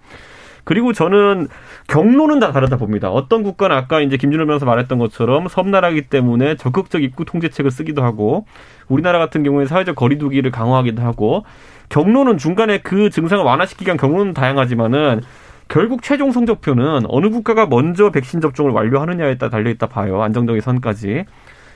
[0.64, 1.48] 그리고 저는
[1.88, 3.10] 경로는 다 다르다 봅니다.
[3.10, 8.46] 어떤 국가는 아까 이제 김준호 변호사 말했던 것처럼 섬나라기 때문에 적극적 입국 통제책을 쓰기도 하고
[8.88, 11.44] 우리나라 같은 경우에 사회적 거리두기를 강화하기도 하고
[11.90, 15.20] 경로는 중간에 그 증상을 완화시키기 위한 경로는 다양하지만은
[15.68, 20.22] 결국 최종 성적표는 어느 국가가 먼저 백신 접종을 완료하느냐에 따라 달려있다 봐요.
[20.22, 21.24] 안정적인 선까지.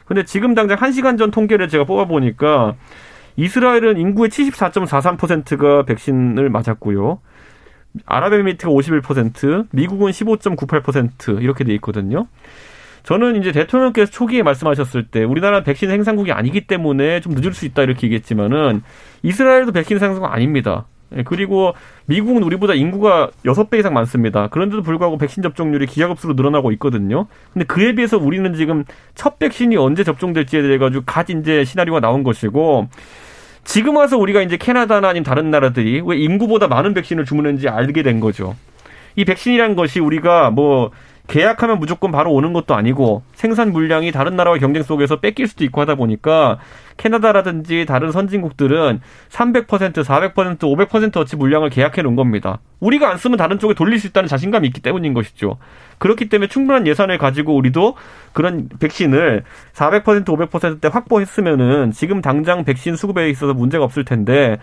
[0.07, 2.74] 근데 지금 당장 한시간전 통계를 제가 뽑아보니까
[3.37, 7.20] 이스라엘은 인구의 74.43%가 백신을 맞았고요.
[8.07, 12.27] 아랍에미리트가 51%, 미국은 15.98% 이렇게 돼 있거든요.
[13.03, 17.83] 저는 이제 대통령께서 초기에 말씀하셨을 때 우리나라 백신 생산국이 아니기 때문에 좀 늦을 수 있다
[17.83, 18.83] 이렇게 얘기했지만은
[19.23, 20.87] 이스라엘도 백신 생산국 아닙니다.
[21.17, 21.73] 예, 그리고
[22.07, 24.49] 미국은 우리보다 인구가 6배 이상 많습니다.
[24.49, 27.27] 그런데도 불구하고 백신 접종률이 기하급수로 늘어나고 있거든요.
[27.53, 28.85] 근데 그에 비해서 우리는 지금
[29.15, 32.89] 첫 백신이 언제 접종될지에 대해 가지고 갓 이제 시나리오가 나온 것이고
[33.69, 38.19] 지금 와서 우리가 이제 캐나다나 아니면 다른 나라들이 왜 인구보다 많은 백신을 주문했는지 알게 된
[38.19, 38.57] 거죠.
[39.15, 40.91] 이 백신이라는 것이 우리가 뭐
[41.29, 45.83] 계약하면 무조건 바로 오는 것도 아니고 생산 물량이 다른 나라와 경쟁 속에서 뺏길 수도 있고
[45.83, 46.59] 하다 보니까
[46.97, 52.61] 캐나다라든지 다른 선진국들은 300%, 400%, 500%어치 물량을 계약해 놓은 겁니다.
[52.81, 55.59] 우리가 안 쓰면 다른 쪽에 돌릴 수 있다는 자신감이 있기 때문인 것이죠.
[55.99, 57.95] 그렇기 때문에 충분한 예산을 가지고 우리도
[58.33, 64.59] 그런 백신을 400%, 500%대 확보했으면은 지금 당장 백신 수급에 있어서 문제가 없을 텐데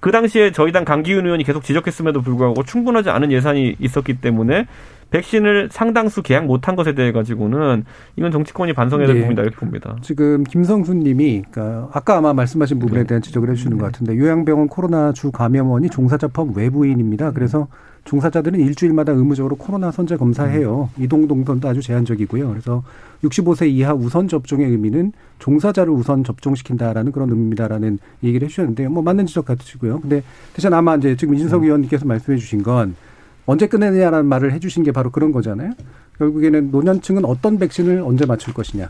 [0.00, 4.66] 그 당시에 저희 당 강기훈 의원이 계속 지적했음에도 불구하고 충분하지 않은 예산이 있었기 때문에
[5.10, 7.84] 백신을 상당수 계약 못한 것에 대해 가지고는
[8.16, 9.20] 이건 정치권이 반성해야 될 네.
[9.22, 9.96] 부분이다 이렇게 봅니다.
[10.02, 13.06] 지금 김성수님이 그러니까 아까 아마 말씀하신 부분에 네.
[13.06, 13.80] 대한 지적을 해주시는 네.
[13.80, 17.32] 것 같은데 요양병원 코로나 주 감염원이 종사자 포함 외부인입니다.
[17.32, 17.68] 그래서
[18.04, 20.88] 종사자들은 일주일마다 의무적으로 코로나 선제 검사해요.
[20.96, 21.02] 음.
[21.02, 22.48] 이동 동선도 아주 제한적이고요.
[22.48, 22.82] 그래서
[23.24, 29.44] 65세 이하 우선 접종의 의미는 종사자를 우선 접종시킨다라는 그런 의미다라는 얘기를 해주셨는데 뭐 맞는 지적
[29.44, 30.00] 같으시고요.
[30.00, 30.22] 근데
[30.54, 31.64] 대신 아마 이제 지금 이진석 음.
[31.64, 32.94] 의원님께서 말씀해 주신 건
[33.46, 35.72] 언제 끝내느냐라는 말을 해주신 게 바로 그런 거잖아요.
[36.18, 38.88] 결국에는 노년층은 어떤 백신을 언제 맞출 것이냐.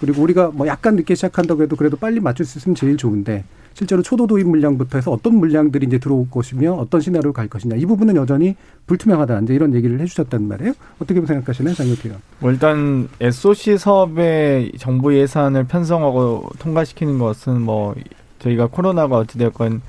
[0.00, 4.02] 그리고 우리가 뭐 약간 늦게 시작한다고 해도 그래도 빨리 맞출 수 있으면 제일 좋은데 실제로
[4.02, 8.16] 초도 도입 물량부터 해서 어떤 물량들이 이제 들어올 것이며 어떤 시나리오로 갈 것이냐 이 부분은
[8.16, 10.72] 여전히 불투명하다 이제 이런 얘기를 해주셨단 말이에요.
[10.98, 12.20] 어떻게 생각하시나요, 장혁기 의원?
[12.40, 17.94] 뭐 일단 SOC 사업에 정부 예산을 편성하고 통과시키는 것은 뭐
[18.40, 19.82] 저희가 코로나가 어찌되었건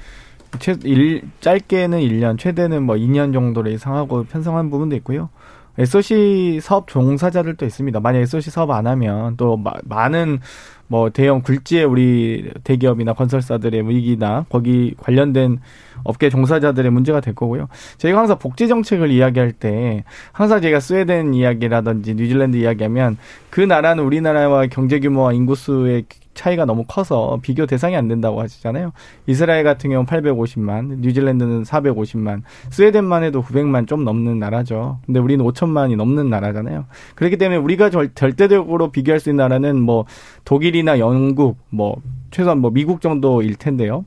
[0.60, 5.30] 최, 일, 짧게는 1년, 최대는 뭐 2년 정도를 예상하고 편성한 부분도 있고요.
[5.78, 8.00] SOC 사업 종사자들도 있습니다.
[8.00, 10.40] 만약 SOC 사업 안 하면 또 마, 많은
[10.88, 15.60] 뭐 대형 굴지의 우리 대기업이나 건설사들의 위기나 거기 관련된
[16.04, 17.68] 업계 종사자들의 문제가 될 거고요.
[17.98, 23.18] 저희가 항상 복지 정책을 이야기할 때 항상 제가 스웨덴 이야기라든지 뉴질랜드 이야기하면
[23.50, 28.92] 그 나라는 우리나라와 경제 규모와 인구수의 차이가 너무 커서 비교 대상이 안 된다고 하시잖아요.
[29.28, 35.00] 이스라엘 같은 경우는 850만, 뉴질랜드는 450만, 스웨덴만 해도 900만 좀 넘는 나라죠.
[35.06, 36.86] 근데 우리는 5천만이 넘는 나라잖아요.
[37.16, 40.06] 그렇기 때문에 우리가 절대적으로 비교할 수 있는 나라는 뭐
[40.46, 41.96] 독일이나 영국, 뭐
[42.32, 44.06] 최소한 뭐 미국 정도일 텐데요.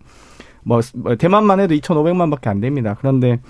[0.63, 2.97] 뭐, 뭐 대만만 해도 2,500만밖에 안 됩니다.
[2.99, 3.41] 그런데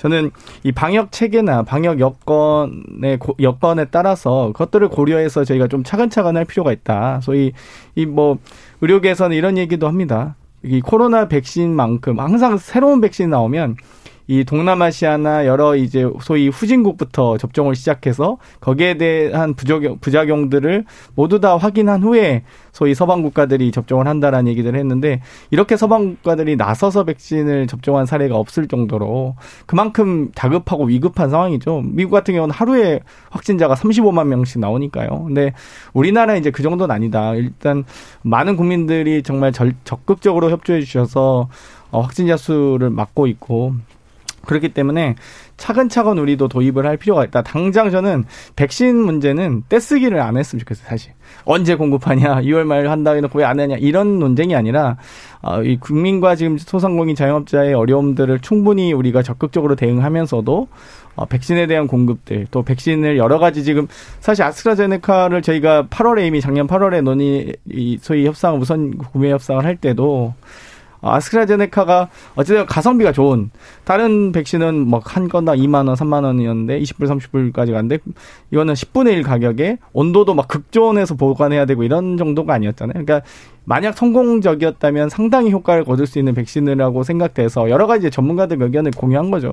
[0.00, 0.30] 저는
[0.64, 7.20] 이 방역 체계나 방역 여건의 여건에 따라서 그것들을 고려해서 저희가 좀 차근차근 할 필요가 있다.
[7.22, 7.52] 소위
[7.96, 8.38] 이 뭐
[8.80, 10.36] 의료계에서는 이런 얘기도 합니다.
[10.62, 13.76] 이 코로나 백신만큼 항상 새로운 백신 나오면
[14.30, 20.84] 이 동남아시아나 여러 이제 소위 후진국부터 접종을 시작해서 거기에 대한 부작용, 부작용들을
[21.16, 27.02] 모두 다 확인한 후에 소위 서방 국가들이 접종을 한다라는 얘기를 했는데 이렇게 서방 국가들이 나서서
[27.02, 29.34] 백신을 접종한 사례가 없을 정도로
[29.66, 31.82] 그만큼 다급하고 위급한 상황이죠.
[31.86, 35.24] 미국 같은 경우는 하루에 확진자가 35만 명씩 나오니까요.
[35.24, 35.54] 근데
[35.92, 37.34] 우리나라 이제 그 정도는 아니다.
[37.34, 37.82] 일단
[38.22, 41.48] 많은 국민들이 정말 절, 적극적으로 협조해 주셔서
[41.90, 43.74] 어, 확진자 수를 막고 있고
[44.50, 45.14] 그렇기 때문에
[45.56, 47.42] 차근차근 우리도 도입을 할 필요가 있다.
[47.42, 48.24] 당장 저는
[48.56, 51.12] 백신 문제는 떼쓰기를 안 했으면 좋겠어요, 사실.
[51.44, 54.96] 언제 공급하냐, 2월 말 한다 해놓고 왜 안 하냐, 이런 논쟁이 아니라,
[55.42, 60.68] 어, 이 국민과 지금 소상공인 자영업자의 어려움들을 충분히 우리가 적극적으로 대응하면서도,
[61.16, 63.86] 어, 백신에 대한 공급들, 또 백신을 여러 가지 지금,
[64.20, 69.76] 사실 아스트라제네카를 저희가 8월에 이미 작년 8월에 논의, 이 소위 협상, 우선 구매 협상을 할
[69.76, 70.34] 때도,
[71.02, 73.50] 아스트라제네카가 어쨌든 가성비가 좋은
[73.84, 77.98] 다른 백신은 뭐 한 건당 2만 원, 3만 원이었는데 20불, 30불까지 갔는데
[78.52, 83.04] 이거는 10분의 1 가격에 온도도 막 극조온에서 보관해야 되고 이런 정도가 아니었잖아요.
[83.04, 83.22] 그러니까
[83.64, 89.52] 만약 성공적이었다면 상당히 효과를 거둘 수 있는 백신이라고 생각돼서 여러 가지 전문가들 의견을 공유한 거죠.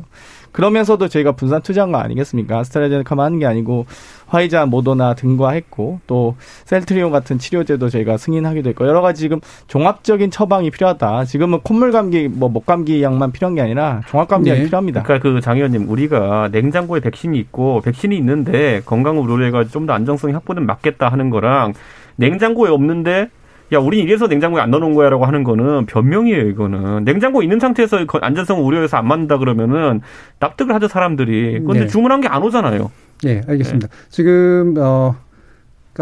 [0.54, 2.58] 그러면서도 저희가 분산 투자한 거 아니겠습니까?
[2.60, 3.86] 아스트라제네카만 하는 게 아니고
[4.28, 10.32] 화이자, 모더나 등과 했고 또 셀트리온 같은 치료제도 저희가 승인하기도 했고 여러 가지 지금 종합적인
[10.32, 11.26] 처방이 필요하다.
[11.26, 14.64] 지금은 콧물 감기, 뭐 목 감기 약만 필요한 게 아니라 종합 감기가 네.
[14.64, 15.04] 필요합니다.
[15.04, 20.34] 그러니까 그 장 의원님 우리가 냉장고에 백신이 있고 백신이 있는데 건강 의료가 좀 더 안정성이
[20.34, 21.74] 확보는 맞겠다 하는 거랑
[22.16, 23.30] 냉장고에 없는데
[23.74, 27.04] 야, 우린 이래서 냉장고에 안 넣어놓은 거야 라고 하는 거는 변명이에요, 이거는.
[27.04, 30.02] 냉장고 있는 상태에서 안전성 우려해서 안 맞는다 그러면은
[30.40, 31.60] 납득을 하죠, 사람들이.
[31.62, 31.88] 그런데 네.
[31.88, 32.92] 주문한 게 안 오잖아요.
[33.24, 33.88] 네, 알겠습니다.
[33.88, 33.94] 네.
[34.10, 35.27] 지금, 어, 그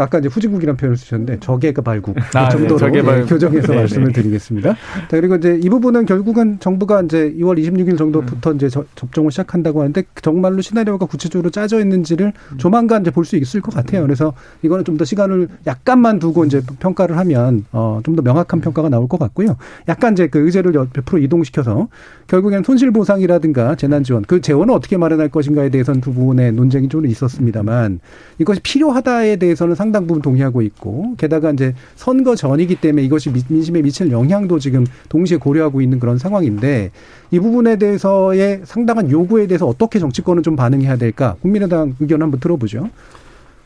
[0.02, 4.12] 아까 이제 후진국이라는 표현을 쓰셨는데 저개가 발국 아, 그 정도로 네, 네, 교정해서 네, 말씀을
[4.12, 4.72] 드리겠습니다.
[4.72, 4.76] 자,
[5.10, 8.56] 그리고 이제 이 부분은 결국은 정부가 이제 2월 26일 정도부터 음.
[8.56, 12.58] 이제 저, 접종을 시작한다고 하는데 정말로 시나리오가 구체적으로 짜져 있는지를 음.
[12.58, 14.02] 조만간 이제 볼 수 있을 것 같아요.
[14.02, 14.32] 그래서
[14.62, 19.08] 이거는 좀 더 시간을 약간만 두고 이제 평가를 하면 어, 좀 더 명확한 평가가 나올
[19.08, 19.56] 것 같고요.
[19.88, 21.88] 약간 이제 그 의제를 몇 프로 이동시켜서
[22.28, 27.04] 결국엔 손실 보상이라든가 재난 지원 그 재원을 어떻게 마련할 것인가에 대해서는 두 부분의 논쟁이 좀
[27.06, 28.00] 있었습니다만
[28.38, 34.10] 이것이 필요하다에 대해서는 상당 부분 동의하고 있고 게다가 이제 선거 전이기 때문에 이것이 민심에 미칠
[34.10, 36.90] 영향도 지금 동시에 고려하고 있는 그런 상황인데
[37.30, 42.90] 이 부분에 대해서의 상당한 요구에 대해서 어떻게 정치권은 좀 반응해야 될까 국민의당 의견 한번 들어보죠.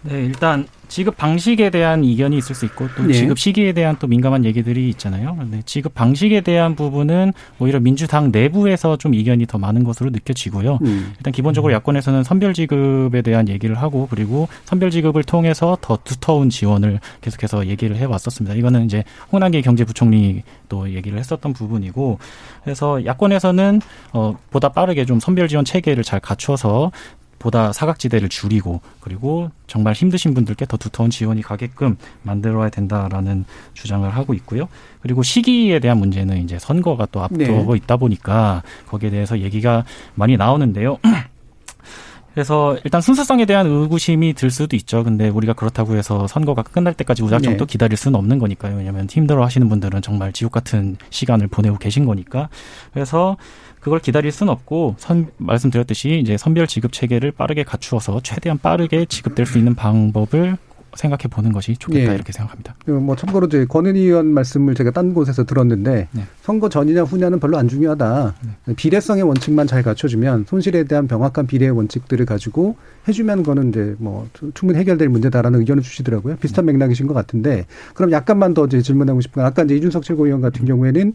[0.02, 3.12] 네, 일단 지급 방식에 대한 이견이 있을 수 있고 또 네.
[3.12, 5.38] 지급 시기에 대한 또 민감한 얘기들이 있잖아요.
[5.48, 10.78] 네, 지급 방식에 대한 부분은 오히려 민주당 내부에서 좀 이견이 더 많은 것으로 느껴지고요.
[10.82, 11.12] 음.
[11.16, 16.98] 일단 기본적으로 야권에서는 선별 지급에 대한 얘기를 하고 그리고 선별 지급을 통해서 더 두터운 지원을
[17.20, 18.56] 계속해서 얘기를 해 왔었습니다.
[18.56, 22.18] 이거는 이제 홍남기 경제부총리도 얘기를 했었던 부분이고
[22.64, 23.80] 그래서 야권에서는
[24.12, 26.90] 어 보다 빠르게 좀 선별 지원 체계를 잘 갖춰서
[27.40, 34.34] 보다 사각지대를 줄이고 그리고 정말 힘드신 분들께 더 두터운 지원이 가게끔 만들어야 된다라는 주장을 하고
[34.34, 34.68] 있고요.
[35.00, 37.76] 그리고 시기에 대한 문제는 이제 선거가 또 앞두고 네.
[37.76, 40.98] 있다 보니까 거기에 대해서 얘기가 많이 나오는데요.
[42.34, 45.02] 그래서 일단 순수성에 대한 의구심이 들 수도 있죠.
[45.02, 47.56] 근데 우리가 그렇다고 해서 선거가 끝날 때까지 무작정 네.
[47.56, 48.76] 또 기다릴 수는 없는 거니까요.
[48.76, 52.48] 왜냐하면 힘들어 하시는 분들은 정말 지옥 같은 시간을 보내고 계신 거니까.
[52.92, 53.36] 그래서
[53.80, 59.46] 그걸 기다릴 수는 없고 선 말씀드렸듯이 이제 선별 지급 체계를 빠르게 갖추어서 최대한 빠르게 지급될
[59.46, 60.56] 수 있는 방법을
[60.94, 62.14] 생각해 보는 것이 좋겠다 예.
[62.14, 62.74] 이렇게 생각합니다.
[62.84, 66.22] 그뭐 참고로 이제 권은희 의원 말씀을 제가 딴 곳에서 들었는데 네.
[66.42, 68.34] 선거 전이냐 후냐는 별로 안 중요하다.
[68.66, 68.74] 네.
[68.74, 72.76] 비례성의 원칙만 잘 갖춰주면 손실에 대한 명확한 비례의 원칙들을 가지고
[73.08, 76.36] 해주면 그거는 이제 뭐 충분히 해결될 문제다라는 의견을 주시더라고요.
[76.36, 76.72] 비슷한 네.
[76.72, 80.64] 맥락이신 것 같은데 그럼 약간만 더 이제 질문하고 싶은 건 아까 이제 이준석 최고위원 같은
[80.64, 81.14] 경우에는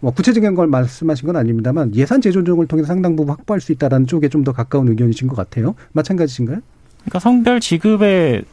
[0.00, 4.28] 뭐 구체적인 걸 말씀하신 건 아닙니다만 예산 재조정을 통해서 상당 부분 확보할 수 있다라는 쪽에
[4.28, 5.74] 좀 더 가까운 의견이신 것 같아요.
[5.92, 6.58] 마찬가지신가요?
[7.00, 8.44] 그러니까 성별 지급의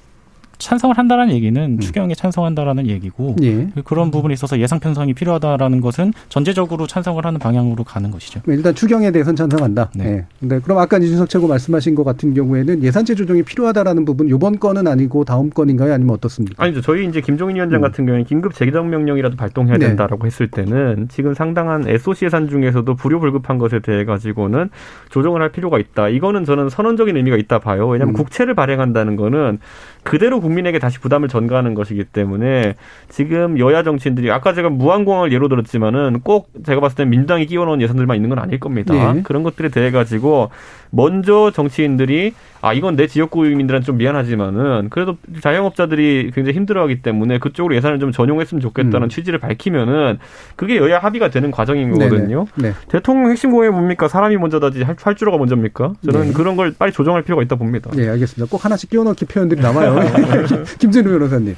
[0.58, 1.80] 찬성을 한다라는 얘기는 음.
[1.80, 3.68] 추경에 찬성한다라는 얘기고 예.
[3.84, 8.42] 그런 부분에 있어서 예상 편성이 필요하다라는 것은 전제적으로 찬성을 하는 방향으로 가는 것이죠.
[8.48, 9.92] 일단 추경에 대해서는 찬성한다.
[9.96, 10.04] 네.
[10.04, 10.26] 네.
[10.40, 10.60] 네.
[10.60, 15.26] 그럼 아까 이준석 최고 말씀하신 것 같은 경우에는 예산제 조정이 필요하다라는 부분 이번 건은 아니고
[15.26, 15.94] 다음 건인가요?
[15.94, 16.64] 아니면 어떻습니까?
[16.64, 16.82] 아니죠.
[16.82, 17.82] 저희 이제 김종인 위원장 음.
[17.82, 19.88] 같은 경우는 긴급 재정 명령이라도 발동해야 네.
[19.88, 20.28] 된다라고 네.
[20.28, 24.70] 했을 때는 지금 상당한 SOC 예산 중에서도 불효 불급한 것에 대해 가지고는
[25.10, 26.10] 조정을 할 필요가 있다.
[26.10, 27.88] 이거는 저는 선언적인 의미가 있다 봐요.
[27.88, 28.18] 왜냐하면 음.
[28.18, 29.60] 국채를 발행한다는 거는
[30.04, 32.76] 그대로 국민에게 다시 부담을 전가하는 것이기 때문에
[33.10, 38.16] 지금 여야 정치인들이 아까 제가 무한공항을 예로 들었지만은 꼭 제가 봤을 때 민주당이 끼워놓은 예산들만
[38.16, 39.14] 있는 건 아닐 겁니다.
[39.14, 39.22] 네.
[39.24, 40.52] 그런 것들에 대해 가지고
[40.90, 42.34] 먼저 정치인들이
[42.64, 48.14] 아 이건 내 지역구 주민들은 좀 미안하지만은 그래도 자영업자들이 굉장히 힘들어하기 때문에 그쪽으로 예산을 좀
[48.14, 49.10] 전용했으면 좋겠다는 음.
[49.10, 50.18] 취지를 밝히면은
[50.56, 52.46] 그게 여야 합의가 되는 과정인 거거든요.
[52.56, 52.72] 네.
[52.88, 54.08] 대통령 핵심 공약이 뭡니까?
[54.08, 55.92] 사람이 먼저다지 활주로가 먼저입니까?
[56.10, 56.34] 저는 네.
[56.34, 57.92] 그런 걸 빨리 조정할 필요가 있다 봅니다.
[57.94, 58.50] 네, 알겠습니다.
[58.50, 60.00] 꼭 하나씩 끼워넣기 표현들이 남아요.
[60.80, 61.58] 김진우 변호사님.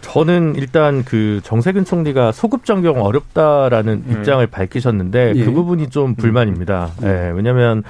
[0.00, 4.12] 저는 일단 그 정세균 총리가 소급 적용 어렵다라는 음.
[4.12, 5.44] 입장을 밝히셨는데 예.
[5.44, 6.92] 그 부분이 좀 불만입니다.
[7.02, 7.06] 음.
[7.06, 7.82] 예, 왜냐하면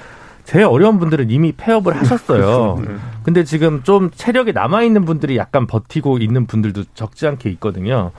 [0.47, 2.79] 제일 어려운 분들은 이미 폐업을 하셨어요.
[2.87, 2.95] 네.
[3.23, 8.11] 근데 지금 좀 체력이 남아 있는 분들이 약간 버티고 있는 분들도 적지 않게 있거든요.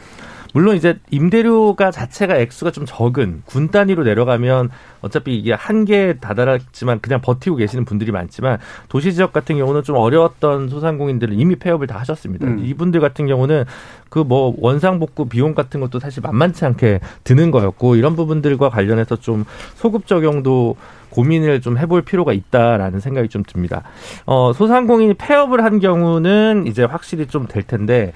[0.53, 4.69] 물론 이제 임대료가 자체가 액수가 좀 적은 군 단위로 내려가면
[5.01, 8.59] 어차피 이게 한계에 다다랐지만 그냥 버티고 계시는 분들이 많지만
[8.91, 12.47] 도시 지역 같은 경우는 좀 어려웠던 소상공인들은 이미 폐업을 다 하셨습니다.
[12.47, 12.63] 음.
[12.63, 13.65] 이분들 같은 경우는
[14.11, 19.45] 그 뭐 원상복구 비용 같은 것도 사실 만만치 않게 드는 거였고 이런 부분들과 관련해서 좀
[19.77, 20.77] 소급 적용도
[21.11, 23.83] 고민을 좀 해볼 필요가 있다라는 생각이 좀 듭니다.
[24.27, 28.13] 어, 소상공인이 폐업을 한 경우는 이제 확실히 좀 될 텐데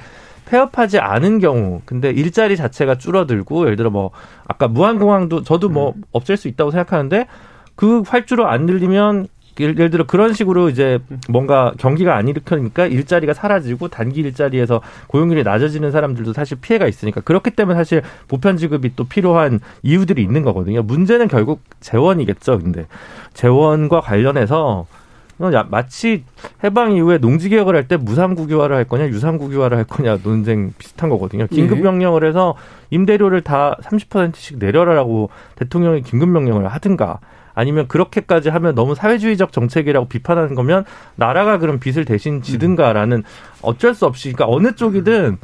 [0.46, 4.11] 폐업하지 않은 경우, 근데 일자리 자체가 줄어들고, 예를 들어 뭐,
[4.46, 6.02] 아까 무한공항도 저도 뭐 음.
[6.12, 7.26] 없앨 수 있다고 생각하는데,
[7.74, 9.28] 그 활주로 안 들리면,
[9.60, 15.90] 예를 들어 그런 식으로 이제 뭔가 경기가 안 일으키니까 일자리가 사라지고 단기 일자리에서 고용률이 낮아지는
[15.90, 20.82] 사람들도 사실 피해가 있으니까 그렇기 때문에 사실 보편 지급이 또 필요한 이유들이 있는 거거든요.
[20.82, 22.60] 문제는 결국 재원이겠죠.
[22.60, 22.86] 근데
[23.34, 24.86] 재원과 관련해서
[25.68, 26.24] 마치
[26.62, 30.72] 해방 이후에 농지 개혁을 할 때 무상 국유화를 할 거냐 유상 국유화를 할 거냐 논쟁
[30.78, 31.48] 비슷한 거거든요.
[31.48, 31.82] 긴급 예.
[31.82, 32.54] 명령을 해서
[32.90, 37.18] 임대료를 다 30%씩 내려라라고 대통령이 긴급 명령을 하든가
[37.54, 40.84] 아니면 그렇게까지 하면 너무 사회주의적 정책이라고 비판하는 거면
[41.16, 43.22] 나라가 그런 빚을 대신 지든가라는
[43.62, 45.38] 어쩔 수 없이 그러니까 어느 쪽이든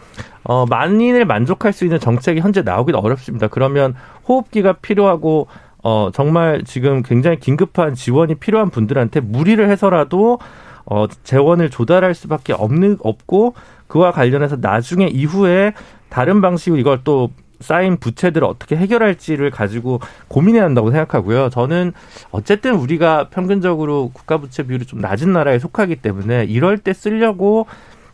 [0.44, 3.48] 어 만인을 만족할 수 있는 정책이 현재 나오기는 어렵습니다.
[3.48, 3.94] 그러면
[4.26, 5.48] 호흡기가 필요하고
[5.82, 10.38] 어, 정말 지금 굉장히 긴급한 지원이 필요한 분들한테 무리를 해서라도
[10.86, 13.54] 어, 재원을 조달할 수밖에 없는, 없고
[13.86, 15.74] 그와 관련해서 나중에 이후에
[16.08, 21.50] 다른 방식으로 이걸 또 쌓인 부채들을 어떻게 해결할지를 가지고 고민해야 한다고 생각하고요.
[21.50, 21.92] 저는
[22.30, 27.66] 어쨌든 우리가 평균적으로 국가 부채 비율이 좀 낮은 나라에 속하기 때문에 이럴 때 쓰려고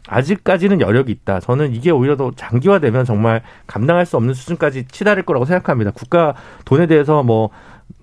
[0.06, 1.40] 아직까지는 여력이 있다.
[1.40, 5.92] 저는 이게 오히려 더 장기화되면 정말 감당할 수 없는 수준까지 치달을 거라고 생각합니다.
[5.92, 7.50] 국가 돈에 대해서 뭐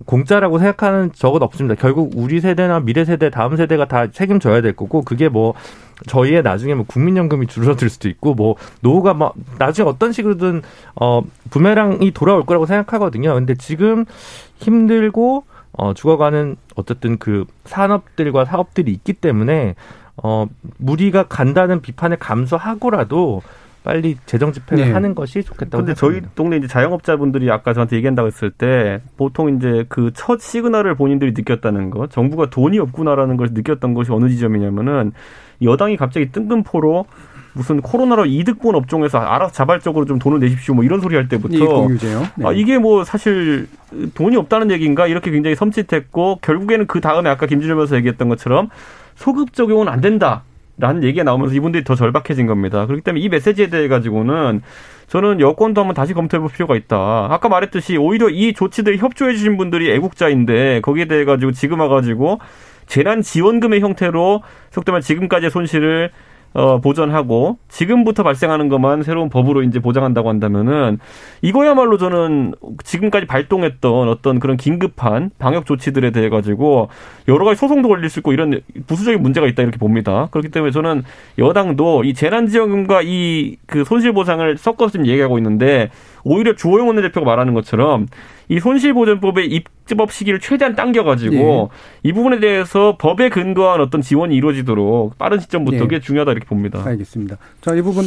[0.06, 1.74] 공짜라고 생각하는 적은 없습니다.
[1.80, 5.54] 결국 우리 세대나 미래 세대, 다음 세대가 다 책임져야 될 거고 그게 뭐
[6.06, 10.62] 저희의 나중에 뭐 국민연금이 줄어들 수도 있고 뭐 노후가 뭐 나중에 어떤 식으로든
[11.00, 13.34] 어 부메랑이 돌아올 거라고 생각하거든요.
[13.34, 14.04] 근데 지금
[14.58, 19.74] 힘들고 어 죽어가는 어쨌든 그 산업들과 사업들이 있기 때문에
[20.22, 20.46] 어,
[20.78, 23.42] 무리가 간다는 비판을 감수하고라도
[23.84, 24.92] 빨리 재정 집행을 네.
[24.92, 29.84] 하는 것이 좋겠다고 근데 저희 동네 이제 자영업자분들이 아까 저한테 얘기한다고 했을 때 보통 이제
[29.88, 35.12] 그 첫 시그널을 본인들이 느꼈다는 거, 정부가 돈이 없구나라는 걸 느꼈던 것이 어느 지점이냐면은
[35.62, 37.06] 여당이 갑자기 뜬금포로
[37.54, 41.88] 무슨 코로나로 이득 본 업종에서 알아서 자발적으로 좀 돈을 내십시오 뭐 이런 소리 할 때부터
[42.36, 42.46] 네.
[42.46, 43.68] 아 이게 뭐 사실
[44.14, 48.70] 돈이 없다는 얘기인가 이렇게 굉장히 섬찟했고 결국에는 그 다음에 아까 김준일 변호사 얘기했던 것처럼
[49.14, 50.44] 소급 적용은 안 된다.
[50.78, 52.86] 라는 얘기가 나오면서 이분들이 더 절박해진 겁니다.
[52.86, 54.62] 그렇기 때문에 이 메시지에 대해 가지고는
[55.06, 57.28] 저는 여권도 한번 다시 검토해 볼 필요가 있다.
[57.30, 62.38] 아까 말했듯이 오히려 이 조치들 협조해 주신 분들이 애국자인데 거기에 대해 가지고 지금 와 가지고
[62.92, 66.10] 재난 지원금의 형태로 속되면 지금까지의 손실을
[66.52, 70.98] 어, 보전하고 지금부터 발생하는 것만 새로운 법으로 이제 보장한다고 한다면은
[71.40, 72.52] 이거야말로 저는
[72.84, 76.90] 지금까지 발동했던 어떤 그런 긴급한 방역 조치들에 대해 가지고
[77.28, 80.28] 여러 가지 소송도 걸릴 수 있고 이런 부수적인 문제가 있다 이렇게 봅니다.
[80.30, 81.04] 그렇기 때문에 저는
[81.38, 85.88] 여당도 이 재난지원금과 이 그 손실보상을 섞어서 지금 얘기하고 있는데
[86.24, 88.06] 오히려 주호영 원내대표가 말하는 것처럼
[88.52, 91.68] 이 손실보전법의 입법 시기를 최대한 당겨가지고 네.
[92.02, 95.82] 이 부분에 대해서 법에 근거한 어떤 지원이 이루어지도록 빠른 시점부터 네.
[95.82, 96.82] 그게 중요하다 이렇게 봅니다.
[96.84, 97.38] 알겠습니다.
[97.62, 98.04] 자, 이 부분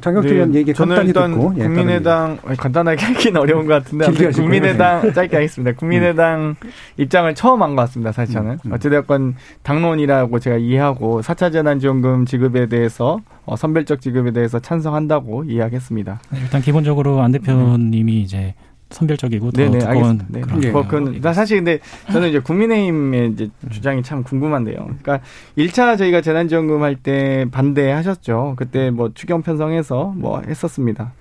[0.00, 0.60] 장경태 의원 네.
[0.60, 5.76] 얘기 간단히 일단 듣고 예, 국민의당 예, 간단하게 하기는 어려운 것 같은데 국민의당 짧게 하겠습니다.
[5.76, 6.68] 국민의당 음.
[6.96, 8.12] 입장을 처음 한 것 같습니다.
[8.12, 8.58] 사실 저는 음.
[8.66, 8.72] 음.
[8.72, 9.34] 어찌됐건
[9.64, 16.20] 당론이라고 제가 이해하고 4차 재난지원금 지급에 대해서 어, 선별적 지급에 대해서 찬성한다고 이야기했습니다.
[16.34, 18.54] 일단 기본적으로 안 대표님이 이제
[18.90, 21.78] 선별적이고 더 네네, 두꺼운 네, 그런 뭐 그건 사실 근데
[22.10, 24.76] 저는 이제 국민의힘의 이제 주장이 참 궁금한데요.
[24.76, 25.20] 그러니까
[25.58, 28.54] 1차 저희가 재난지원금 할 때 반대하셨죠.
[28.56, 31.12] 그때 뭐 추경 편성해서 뭐 했었습니다.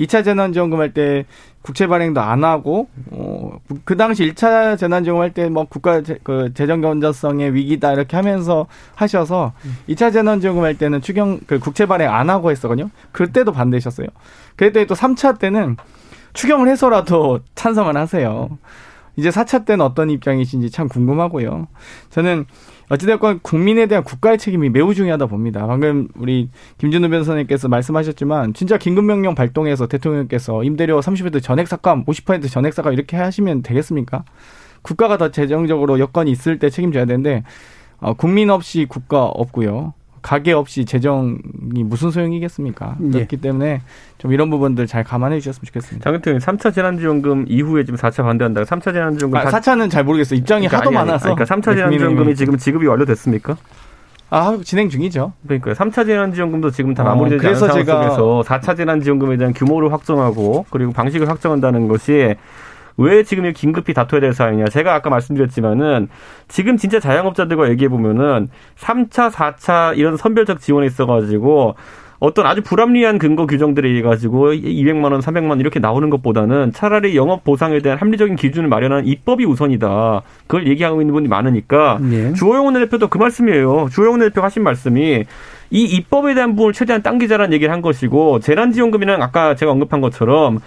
[0.00, 1.24] 2차 재난지원금 할 때
[1.62, 3.52] 국채 발행도 안 하고 어,
[3.84, 8.66] 그 당시 1차 재난지원금 할 때 뭐 국가 재, 그 재정 건전성의 위기다 이렇게 하면서
[8.96, 9.52] 하셔서
[9.88, 12.90] 2차 재난지원금 할 때는 추경 그 국채 발행 안 하고 했었거든요.
[13.12, 14.08] 그때도 반대하셨어요.
[14.56, 15.76] 그랬더니 또 3차 때는
[16.32, 18.58] 추경을 해서라도 찬성을 하세요.
[19.16, 21.68] 이제 4차 때는 어떤 입장이신지 참 궁금하고요.
[22.10, 22.46] 저는
[22.88, 25.66] 어찌됐건 국민에 대한 국가의 책임이 매우 중요하다 봅니다.
[25.66, 32.74] 방금 우리 김준우 변호사님께서 말씀하셨지만 진짜 긴급명령 발동해서 대통령께서 임대료 30% 전액 삭감, 50% 전액
[32.74, 34.24] 삭감 이렇게 하시면 되겠습니까?
[34.82, 37.44] 국가가 더 재정적으로 여건이 있을 때 책임져야 되는데
[37.98, 39.94] 어, 국민 없이 국가 없고요.
[40.22, 42.96] 가계 없이 재정이 무슨 소용이겠습니까?
[43.02, 43.10] 예.
[43.10, 43.82] 그렇기 때문에
[44.18, 46.04] 좀 이런 부분들 잘 감안해 주셨으면 좋겠습니다.
[46.04, 48.62] 장근태 3차 재난지원금 이후에 지금 4차 반대한다.
[48.62, 50.38] 3차 재난지원금 아, 4차는 잘 모르겠어요.
[50.38, 51.34] 입장이 그러니까 하도 아니, 아니, 많아서.
[51.34, 53.56] 그러니까 3차 재난지원금이 지금 지급이 완료됐습니까?
[54.30, 55.32] 아, 진행 중이죠.
[55.46, 55.74] 그러니까요.
[55.74, 58.10] 3차 재난지원금도 지금 다 어, 마무리되지 어, 않은 상황 제가...
[58.10, 62.36] 속에서 4차 재난지원금에 대한 규모를 확정하고 그리고 방식을 확정한다는 것이
[62.96, 64.66] 왜 지금 긴급히 다퉈야 될 사항이냐.
[64.66, 66.08] 제가 아까 말씀드렸지만은
[66.48, 71.74] 지금 진짜 자영업자들과 얘기해 보면은 3차, 4차 이런 선별적 지원이 있어 가지고
[72.22, 77.16] 어떤 아주 불합리한 근거 규정들에 의해 가지고 200만 원, 300만 원 이렇게 나오는 것보다는 차라리
[77.16, 80.22] 영업 보상에 대한 합리적인 기준을 마련하는 입법이 우선이다.
[80.46, 82.32] 그걸 얘기하고 있는 분이 많으니까 네.
[82.34, 83.88] 주호영 대표도 그 말씀이에요.
[83.90, 85.24] 주호영 대표 하신 말씀이
[85.70, 90.60] 이 입법에 대한 부분을 최대한 당기자라는 얘기를 한 것이고 재난지원금이랑 아까 제가 언급한 것처럼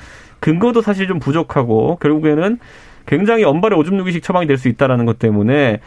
[0.46, 2.60] 근거도 사실 좀 부족하고 결국에는
[3.08, 5.80] 굉장히 엄발의 오줌 누기식 처방이 될 수 있다라는 것 때문에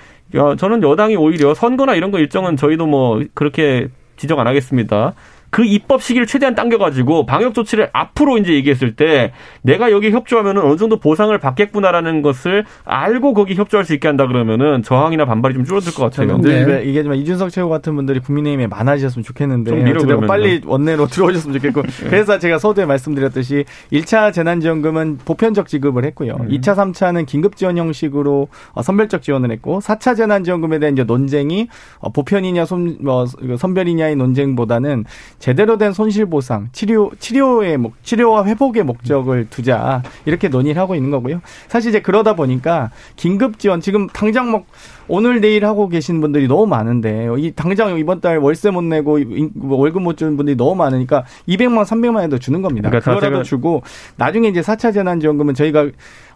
[0.58, 3.86] 저는 여당이 오히려 선거나 이런 거 일정은 저희도 뭐 그렇게
[4.16, 5.14] 지적 안 하겠습니다.
[5.50, 9.32] 그 입법 시기를 최대한 당겨가지고 방역 조치를 앞으로 이제 얘기했을 때
[9.62, 14.82] 내가 여기 협조하면은 어느 정도 보상을 받겠구나라는 것을 알고 거기 협조할 수 있게 한다 그러면은
[14.82, 16.38] 저항이나 반발이 좀 줄어들 것 같아요.
[16.38, 16.64] 네.
[16.64, 16.86] 네.
[16.86, 22.38] 얘기하지만 이준석 최고 같은 분들이 국민의힘에 많아지셨으면 좋겠는데 좀 미뤄 빨리 원내로 들어오셨으면 좋겠고 그래서
[22.38, 26.36] 제가 서두에 말씀드렸듯이 1차 재난지원금은 보편적 지급을 했고요.
[26.40, 26.48] 음.
[26.48, 31.68] 2차, 3차는 긴급 지원 형식으로 어, 선별적 지원을 했고 4차 재난지원금에 대한 이제 논쟁이
[31.98, 35.04] 어, 보편이냐 손, 뭐, 선별이냐의 논쟁보다는
[35.38, 41.10] 제대로 된 손실 보상, 치료 치료의 목 치료와 회복의 목적을 두자 이렇게 논의를 하고 있는
[41.10, 41.40] 거고요.
[41.68, 44.64] 사실 이제 그러다 보니까 긴급 지원 지금 당장 뭐
[45.06, 49.18] 오늘 내일 하고 계신 분들이 너무 많은데 이 당장 이번 달 월세 못 내고
[49.54, 52.90] 뭐 월급 못 주는 분들이 너무 많으니까 200만 300만 원도 주는 겁니다.
[52.90, 53.82] 그러니까 그거라도 주고
[54.16, 55.86] 나중에 이제 4차 재난 지원금은 저희가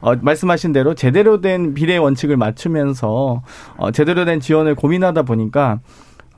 [0.00, 3.42] 어, 말씀하신 대로 제대로 된 비례 원칙을 맞추면서
[3.76, 5.80] 어, 제대로 된 지원을 고민하다 보니까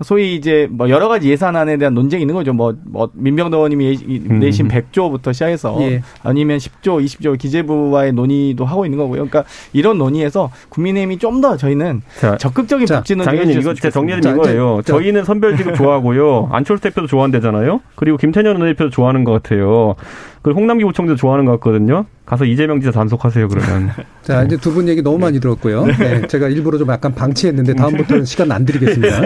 [0.03, 2.53] 소위 이제 뭐 여러 가지 예산안에 대한 논쟁이 있는 거죠.
[2.53, 3.99] 뭐, 뭐 민병도 의원님이
[4.31, 4.39] 음.
[4.41, 6.03] 내신 100조부터 시작해서 예.
[6.23, 9.27] 아니면 10조, 20조 기재부와의 논의도 하고 있는 거고요.
[9.29, 14.21] 그러니까 이런 논의에서 국민의힘이 좀 더 저희는 자, 적극적인 복지 논의 당연히 이거 제 정리는
[14.21, 14.83] 이거예요.
[14.85, 16.49] 자, 저희는 선별지급 좋아하고요.
[16.53, 17.81] 안철수 대표도 좋아한대잖아요.
[17.97, 19.97] 그리고 김태년 대표도 좋아하는 것 같아요.
[20.45, 22.05] 그리고 홍남기 부총리도 좋아하는 것 같거든요.
[22.27, 23.91] 가서 이재명 지사 단속하세요 그러면.
[24.23, 25.87] 자 이제 두 분 얘기 너무 많이 들었고요.
[25.87, 25.97] 네.
[25.97, 29.23] 네, 제가 일부러 좀 약간 방치했는데 다음부터는 시간 안 드리겠습니다.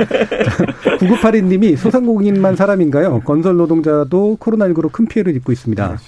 [0.99, 3.21] 9982님이 소상공인만 사람인가요?
[3.21, 5.99] 건설 노동자도 코로나19로 큰 피해를 입고 있습니다.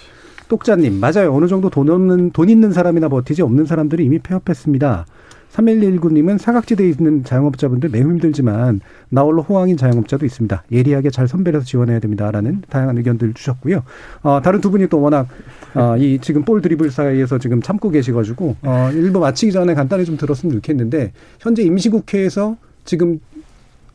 [0.49, 1.35] 똑자님 맞아요.
[1.35, 5.07] 어느 정도 돈 없는 돈 있는 사람이나 버티지 없는 사람들이 이미 폐업했습니다.
[5.53, 10.64] 3119님은 사각지대에 있는 자영업자분들 매우 힘들지만 나홀로 호황인 자영업자도 있습니다.
[10.70, 13.82] 예리하게 잘 선별해서 지원해야 됩니다라는 다양한 의견들 주셨고요.
[14.22, 15.28] 어, 다른 두 분이 또 워낙
[15.74, 20.16] 어, 이 지금 볼 드리블 사이에서 지금 참고 계시가지고 어, 일부 마치기 전에 간단히 좀
[20.16, 23.20] 들었으면 좋겠는데 현재 임시국회에서 지금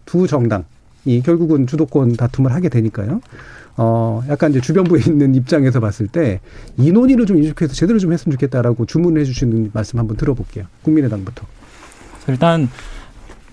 [0.06, 0.66] 두 정당
[1.06, 3.22] 이 결국은 주도권 다툼을 하게 되니까요.
[3.78, 6.40] 어, 약간 이제 주변부에 있는 입장에서 봤을 때
[6.78, 10.66] 이 논의를 좀 인식해서 제대로 좀 했으면 좋겠다라고 주문을 해주시는 말씀 한번 들어볼게요.
[10.84, 11.46] 국민의당부터.
[12.28, 12.70] 일단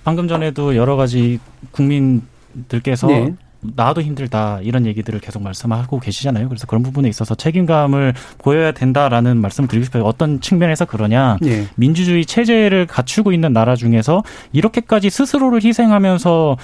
[0.05, 1.39] 방금 전에도 여러 가지
[1.71, 3.35] 국민들께서 네.
[3.61, 6.49] 나도 힘들다 이런 얘기들을 계속 말씀하고 계시잖아요.
[6.49, 10.03] 그래서 그런 부분에 있어서 책임감을 보여야 된다라는 말씀을 드리고 싶어요.
[10.03, 11.39] 어떤 측면에서 그러냐?
[11.41, 11.69] 네.
[11.77, 16.57] 민주주의 체제를 갖추고 있는 나라 중에서 이렇게까지 스스로를 희생하면서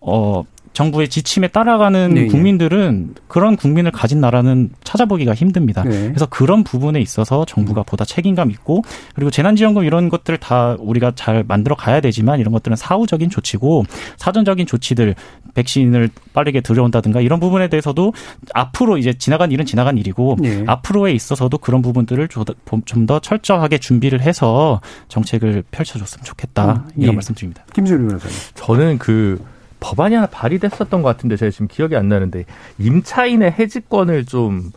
[0.00, 2.26] 어 정부의 지침에 따라가는 네, 예.
[2.26, 5.82] 국민들은 그런 국민을 가진 나라는 찾아보기가 힘듭니다.
[5.82, 6.08] 네.
[6.08, 8.82] 그래서 그런 부분에 있어서 정부가 보다 책임감 있고
[9.14, 13.84] 그리고 재난지원금 이런 것들 다 우리가 잘 만들어 가야 되지만 이런 것들은 사후적인 조치고
[14.16, 15.16] 사전적인 조치들
[15.54, 18.12] 백신을 빠르게 들여온다든가 이런 부분에 대해서도
[18.54, 20.64] 앞으로 이제 지나간 일은 지나간 일이고 네.
[20.66, 27.16] 앞으로에 있어서도 그런 부분들을 좀 더 철저하게 준비를 해서 정책을 펼쳐줬으면 좋겠다 음, 이런 예.
[27.16, 27.64] 말씀드립니다.
[27.72, 28.36] 김수리 변호사님.
[28.54, 29.44] 저는 그
[29.80, 32.44] 법안이 하나 발의됐었던 것 같은데 제가 지금 기억이 안 나는데
[32.78, 34.70] 임차인의 해지권을 좀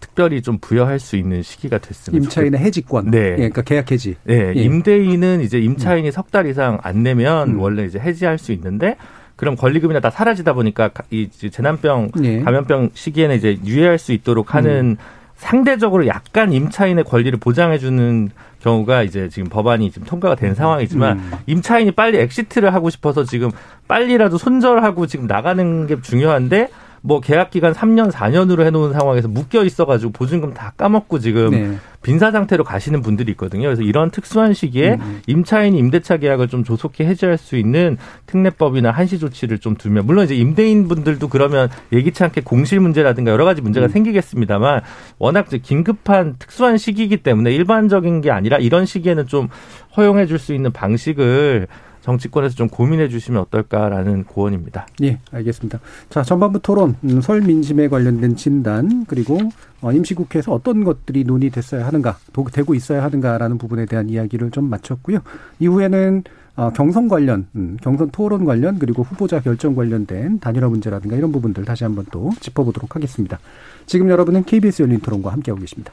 [0.00, 2.22] 특별히 좀 부여할 수 있는 시기가 됐습니다.
[2.22, 3.10] 임차인의 해지권.
[3.10, 3.18] 네.
[3.18, 4.16] 예, 그러니까 계약 해지.
[4.24, 4.52] 네.
[4.54, 4.62] 예.
[4.62, 6.12] 임대인은 이제 임차인이 음.
[6.12, 7.60] 석달 이상 안 내면 음.
[7.60, 8.96] 원래 이제 해지할 수 있는데
[9.36, 12.40] 그럼 권리금이나 다 사라지다 보니까 이 재난병 예.
[12.40, 15.23] 감염병 시기에는 이제 유예할 수 있도록 하는 음.
[15.36, 18.30] 상대적으로 약간 임차인의 권리를 보장해주는
[18.60, 21.30] 경우가 이제 지금 법안이 지금 통과가 된 상황이지만 음.
[21.46, 23.50] 임차인이 빨리 exit를 하고 싶어서 지금
[23.88, 26.68] 빨리라도 손절하고 지금 나가는 게 중요한데
[27.06, 31.76] 뭐 계약 기간 3년 4년으로 해놓은 상황에서 묶여 있어가지고 보증금 다 까먹고 지금 네.
[32.02, 33.64] 빈사 상태로 가시는 분들이 있거든요.
[33.64, 35.22] 그래서 이런 특수한 시기에 음, 음.
[35.26, 40.34] 임차인 임대차 계약을 좀 조속히 해지할 수 있는 특례법이나 한시 조치를 좀 두면 물론 이제
[40.34, 43.88] 임대인 분들도 그러면 예기치 않게 공실 문제라든가 여러 가지 문제가 음.
[43.88, 44.82] 생기겠습니다만
[45.18, 49.48] 워낙 긴급한 특수한 시기이기 때문에 일반적인 게 아니라 이런 시기에는 좀
[49.96, 51.66] 허용해 줄 수 있는 방식을
[52.04, 54.86] 정치권에서 좀 고민해 주시면 어떨까라는 고언입니다.
[55.02, 55.80] 예, 알겠습니다.
[56.10, 59.38] 자, 전반부 토론, 음, 설 민심에 관련된 진단, 그리고
[59.80, 62.18] 어, 임시국회에서 어떤 것들이 논의됐어야 하는가,
[62.52, 65.20] 되고 있어야 하는가라는 부분에 대한 이야기를 좀 마쳤고요.
[65.60, 66.24] 이후에는
[66.56, 71.64] 어, 경선 관련, 음, 경선 토론 관련, 그리고 후보자 결정 관련된 단일화 문제라든가 이런 부분들
[71.64, 73.40] 다시 한번 또 짚어보도록 하겠습니다.
[73.86, 75.92] 지금 여러분은 KBS 열린 토론과 함께하고 계십니다.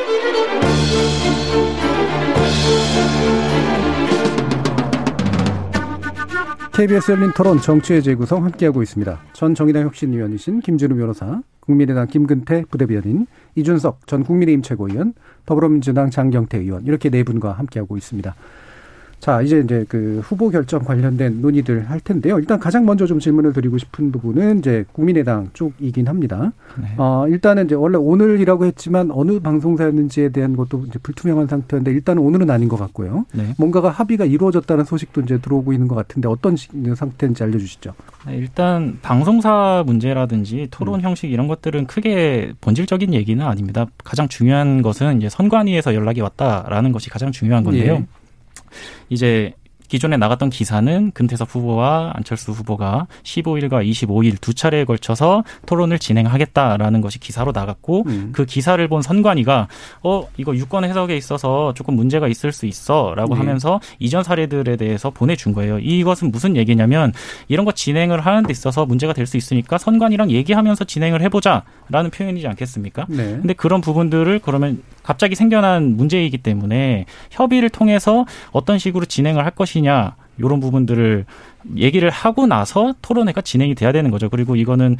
[6.81, 9.19] KBS 열린 토론 정치의 재구성 함께하고 있습니다.
[9.33, 15.13] 전 정의당 혁신위원이신 김준우 변호사, 국민의당 김근태 부대변인, 이준석 전 국민의힘 최고위원,
[15.45, 18.33] 더불어민주당 장경태 의원 이렇게 네 분과 함께하고 있습니다.
[19.21, 22.39] 자, 이제 이제 그 후보 결정 관련된 논의들 할 텐데요.
[22.39, 26.51] 일단 가장 먼저 좀 질문을 드리고 싶은 부분은 이제 국민의당 쪽이긴 합니다.
[26.81, 26.87] 네.
[26.97, 32.49] 어, 일단은 이제 원래 오늘이라고 했지만 어느 방송사였는지에 대한 것도 이제 불투명한 상태인데 일단은 오늘은
[32.49, 33.27] 아닌 것 같고요.
[33.33, 33.53] 네.
[33.59, 36.55] 뭔가가 합의가 이루어졌다는 소식도 이제 들어오고 있는 것 같은데 어떤
[36.95, 37.93] 상태인지 알려주시죠.
[38.25, 41.01] 네, 일단 방송사 문제라든지 토론 음.
[41.01, 43.85] 형식 이런 것들은 크게 본질적인 얘기는 아닙니다.
[44.03, 47.93] 가장 중요한 것은 이제 선관위에서 연락이 왔다라는 것이 가장 중요한 건데요.
[47.93, 48.20] 예.
[49.11, 49.51] 이제
[49.91, 57.19] 기존에 나갔던 기사는 금태섭 후보와 안철수 후보가 15일과 25일 두 차례에 걸쳐서 토론을 진행하겠다라는 것이
[57.19, 58.29] 기사로 나갔고 음.
[58.31, 59.67] 그 기사를 본 선관위가
[60.03, 63.39] 어 이거 유권 해석에 있어서 조금 문제가 있을 수 있어라고 네.
[63.39, 65.77] 하면서 이전 사례들에 대해서 보내준 거예요.
[65.79, 67.11] 이것은 무슨 얘기냐면
[67.49, 72.47] 이런 거 진행을 하는 데 있어서 문제가 될 수 있으니까 선관위랑 얘기하면서 진행을 해보자라는 표현이지
[72.47, 73.05] 않겠습니까?
[73.09, 73.39] 네.
[73.41, 79.80] 근데 그런 부분들을 그러면 갑자기 생겨난 문제이기 때문에 협의를 통해서 어떤 식으로 진행을 할 것이
[79.81, 81.25] 냐 이런 부분들을
[81.77, 84.29] 얘기를 하고 나서 토론회가 진행이 돼야 되는 거죠.
[84.29, 84.97] 그리고 이거는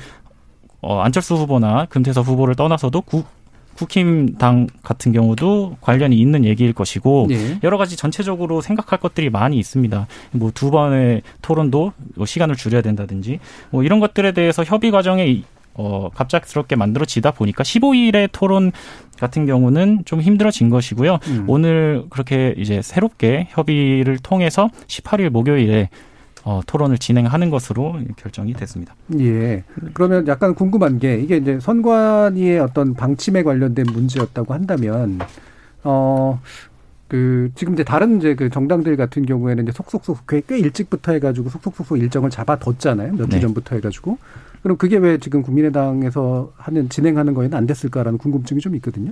[0.81, 3.27] 어, 안철수 후보나 금태섭 후보를 떠나서도 국,
[3.75, 7.59] 국힘당 같은 경우도 관련이 있는 얘기일 것이고 네.
[7.63, 10.07] 여러 가지 전체적으로 생각할 것들이 많이 있습니다.
[10.33, 16.09] 뭐 두 번의 토론도 뭐 시간을 줄여야 된다든지 뭐 이런 것들에 대해서 협의 과정에 어,
[16.13, 18.71] 갑작스럽게 만들어지다 보니까 15일의 토론
[19.21, 21.19] 같은 경우는 좀 힘들어진 것이고요.
[21.27, 21.45] 음.
[21.47, 25.89] 오늘 그렇게 이제 새롭게 협의를 통해서 18일 목요일에
[26.43, 28.95] 어, 토론을 진행하는 것으로 결정이 됐습니다.
[29.19, 29.63] 예.
[29.93, 35.19] 그러면 약간 궁금한 게 이게 이제 선관위의 어떤 방침에 관련된 문제였다고 한다면
[35.83, 36.41] 어.
[37.07, 41.49] 그 지금 이제 다른 이제 그 정당들 같은 경우에는 이제 속속속 꽤, 꽤 일찍부터 해가지고
[41.49, 43.39] 속속속 일정을 잡아뒀잖아요 며칠 네.
[43.41, 44.17] 전부터 해가지고
[44.61, 49.11] 그럼 그게 왜 지금 국민의당에서 하는 진행하는 거에는 안 됐을까라는 궁금증이 좀 있거든요.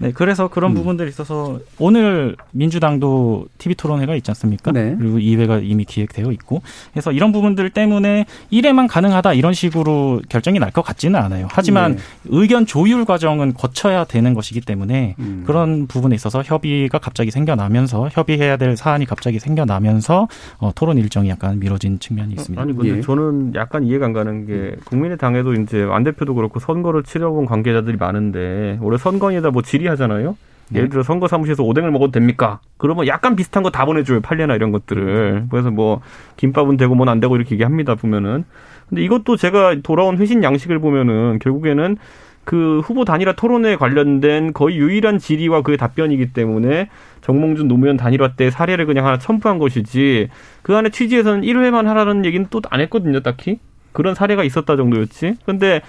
[0.00, 0.74] 네, 그래서 그런 음.
[0.76, 4.72] 부분들이 있어서 오늘 민주당도 TV 토론회가 있지 않습니까?
[4.72, 4.96] 네.
[4.98, 10.70] 그리고 2회가 이미 기획되어 있고, 그래서 이런 부분들 때문에 1회만 가능하다 이런 식으로 결정이 날
[10.70, 11.48] 것 같지는 않아요.
[11.50, 12.02] 하지만 네.
[12.26, 15.42] 의견 조율 과정은 거쳐야 되는 것이기 때문에 음.
[15.46, 20.28] 그런 부분에 있어서 협의가 갑자기 생겨나면서 협의해야 될 사안이 갑자기 생겨나면서
[20.58, 22.62] 어, 토론 일정이 약간 미뤄진 측면이 있습니다.
[22.62, 23.00] 아니 근데 예.
[23.00, 28.78] 저는 약간 이해가 안 가는 게 국민의당에도 이제 안 대표도 그렇고 선거를 치러본 관계자들이 많은데
[28.80, 30.36] 올해 선거에다 뭐 질의 하잖아요.
[30.70, 30.78] 네.
[30.78, 32.60] 예를 들어 선거 사무실에서 오뎅을 먹어도 됩니까?
[32.76, 35.46] 그러면 약간 비슷한 거 다 보내줘요 판례나 이런 것들을.
[35.50, 36.00] 그래서 뭐
[36.36, 38.44] 김밥은 되고 뭐는 안 되고 이렇게 얘기합니다 보면은.
[38.88, 41.96] 근데 이것도 제가 돌아온 회신 양식을 보면은 결국에는
[42.44, 46.88] 그 후보 단일화 토론에 관련된 거의 유일한 질의와 그의 답변이기 때문에
[47.20, 50.28] 정몽준 노무현 단일화 때 사례를 그냥 하나 첨부한 것이지
[50.62, 53.58] 그 안에 취지에서는 1회만 하라는 얘기는 또 안 했거든요, 딱히.
[53.92, 55.36] 그런 사례가 있었다 정도였지.
[55.44, 55.82] 근데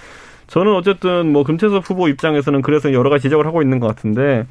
[0.52, 4.46] 저는 어쨌든 뭐 금태섭 후보 입장에서는 그래서 여러 가지 지적을 하고 있는 것 같은데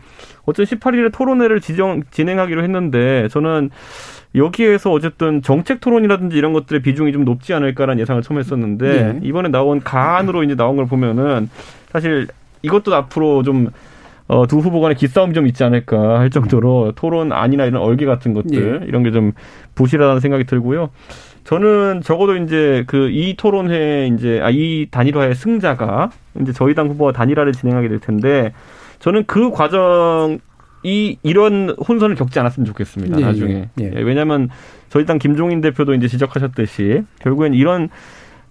[0.47, 3.69] 어쨌든 18일에 토론회를 지정 진행하기로 했는데 저는
[4.35, 9.21] 여기에서 어쨌든 정책 토론이라든지 이런 것들의 비중이 좀 높지 않을까라는 예상을 처음 했었는데 네.
[9.23, 11.51] 이번에 나온 가안으로 이제 나온 걸 보면은
[11.93, 12.29] 사실
[12.63, 13.69] 이것도 앞으로 좀
[14.27, 18.33] 어, 두 후보 간의 기싸움이 좀 있지 않을까 할 정도로 토론 아니나 이런 얼개 같은
[18.33, 18.87] 것들 네.
[18.87, 19.33] 이런 게 좀
[19.75, 20.91] 부실하다는 생각이 들고요.
[21.45, 26.11] 저는 적어도 이제 그 이 토론회 이제 아 이 단일화의 승자가
[26.41, 28.53] 이제 저희 당 후보와 단일화를 진행하게 될 텐데
[28.99, 30.39] 저는 그 과정
[30.83, 33.21] 이 이런 혼선을 겪지 않았으면 좋겠습니다.
[33.21, 34.01] 예, 나중에 예, 예.
[34.01, 34.49] 왜냐하면
[34.89, 37.89] 저희 당 김종인 대표도 이제 지적하셨듯이 결국엔 이런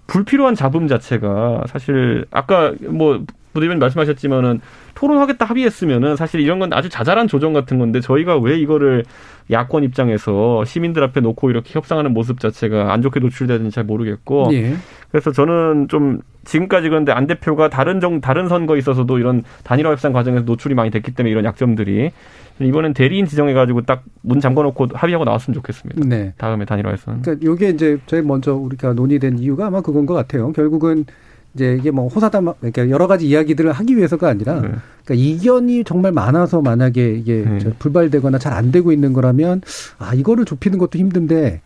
[0.08, 3.24] 불필요한 잡음 자체가 사실 아까 뭐
[3.54, 4.62] 부대변인 말씀하셨지만은
[4.95, 9.04] 토론하겠다 합의했으면은 사실 이런 건 아주 자잘한 조정 같은 건데 저희가 왜 이거를
[9.52, 14.76] 야권 입장에서 시민들 앞에 놓고 이렇게 협상하는 모습 자체가 안 좋게 노출되는지 잘 모르겠고 예.
[15.12, 20.14] 그래서 저는 좀 지금까지 그런데 안 대표가 다른 정 다른 선거에 있어서도 이런 단일화 협상
[20.14, 22.12] 과정에서 노출이 많이 됐기 때문에 이런 약점들이
[22.60, 26.06] 이번엔 대리인 지정해 가지고 딱 문 잠궈 놓고 합의하고 나왔으면 좋겠습니다.
[26.06, 26.34] 네.
[26.38, 27.22] 다음에 단일화에서는.
[27.22, 30.52] 그러니까 이게 이제 제일 먼저 우리가 논의된 이유가 아마 그건 것 같아요.
[30.52, 31.06] 결국은
[31.56, 34.70] 이제 이게 뭐 호사담 그러니까 여러 가지 이야기들을 하기 위해서가 아니라 네.
[35.04, 37.60] 그러니까 이견이 정말 많아서 만약에 이게 네.
[37.80, 39.62] 불발되거나 잘 안 되고 있는 거라면
[39.97, 41.62] 아 이거를 좁히는 것도 힘든데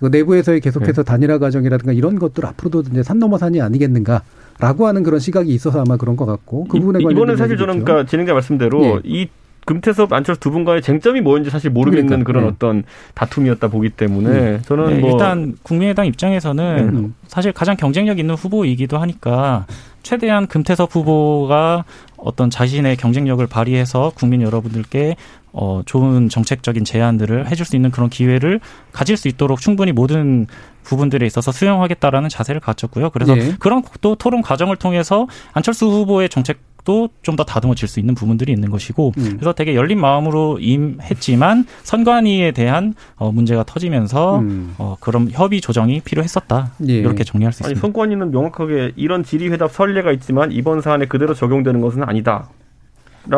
[0.00, 1.10] 그 내부에서의 계속해서 네.
[1.10, 4.22] 단일화 과정이라든가 이런 것들 앞으로도 이제 산 넘어 산이 아니겠는가.
[4.60, 7.82] 라고 하는 그런 시각이 있어서 아마 그런 것 같고 그 부분에 관련 이번에 사실 저는
[7.82, 9.00] 그러니까 진행자 말씀대로 예.
[9.02, 9.28] 이
[9.64, 12.50] 금태섭 안철수 두 분과의 쟁점이 뭐였는지 사실 모르겠는 그러니까, 그런 네.
[12.50, 12.84] 어떤
[13.14, 14.62] 다툼이었다 보기 때문에 음.
[14.64, 17.08] 저는 네, 뭐 일단 국민의당 입장에서는 네.
[17.28, 19.66] 사실 가장 경쟁력 있는 후보이기도 하니까
[20.02, 21.84] 최대한 금태섭 후보가
[22.16, 25.16] 어떤 자신의 경쟁력을 발휘해서 국민 여러분들께
[25.52, 28.60] 어, 좋은 정책적인 제안들을 해줄 수 있는 그런 기회를
[28.92, 30.46] 가질 수 있도록 충분히 모든
[30.82, 33.10] 부분들에 있어서 수용하겠다라는 자세를 갖췄고요.
[33.10, 33.54] 그래서 네.
[33.58, 38.70] 그런 또 토론 과정을 통해서 안철수 후보의 정책 또좀 더 다듬어질 수 있는 부분들이 있는
[38.70, 39.36] 것이고 음.
[39.36, 44.74] 그래서 되게 열린 마음으로 임했지만 선관위에 대한 어, 문제가 터지면서 음.
[44.78, 46.94] 어, 그런 협의 조정이 필요했었다 예.
[46.94, 47.78] 이렇게 정리할 수 있습니다.
[47.78, 52.48] 아니, 선관위는 명확하게 이런 질의회답 선례가 있지만 이번 사안에 그대로 적용되는 것은 아니다.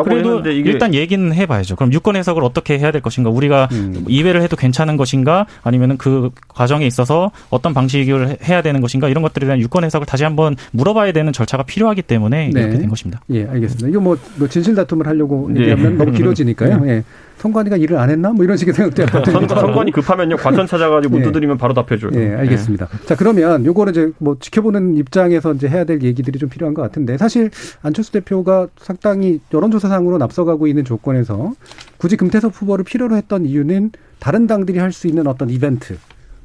[0.03, 1.75] 그래도 일단 얘기는 해봐야죠.
[1.75, 3.29] 그럼 유권 해석을 어떻게 해야 될 것인가?
[3.29, 4.05] 우리가 음.
[4.07, 5.45] 이회를 해도 괜찮은 것인가?
[5.63, 9.09] 아니면은 그 과정에 있어서 어떤 방식을 해야 되는 것인가?
[9.09, 12.61] 이런 것들에 대한 유권 해석을 다시 한번 물어봐야 되는 절차가 필요하기 때문에 네.
[12.61, 13.21] 이렇게 된 것입니다.
[13.29, 13.87] 예, 알겠습니다.
[13.89, 15.61] 이거 뭐, 뭐 진실 다툼을 하려고 네.
[15.61, 16.83] 얘기하면 너무 길어지니까요.
[16.87, 17.03] 예.
[17.47, 18.31] 선관위가 일을 안 했나?
[18.31, 21.25] 뭐 이런 식의 생각도 약간 선, 선관위 급하면요 과천 찾아가지고 문 예.
[21.25, 22.11] 두드리면 바로 답해줘요.
[22.15, 22.87] 예, 알겠습니다.
[22.93, 23.05] 예.
[23.05, 27.17] 자 그러면 요거는 이제 뭐 지켜보는 입장에서 이제 해야 될 얘기들이 좀 필요한 것 같은데
[27.17, 27.49] 사실
[27.81, 31.53] 안철수 대표가 상당히 여론조사상으로 앞서가고 있는 조건에서
[31.97, 35.97] 굳이 금태섭 후보를 필요로 했던 이유는 다른 당들이 할 수 있는 어떤 이벤트.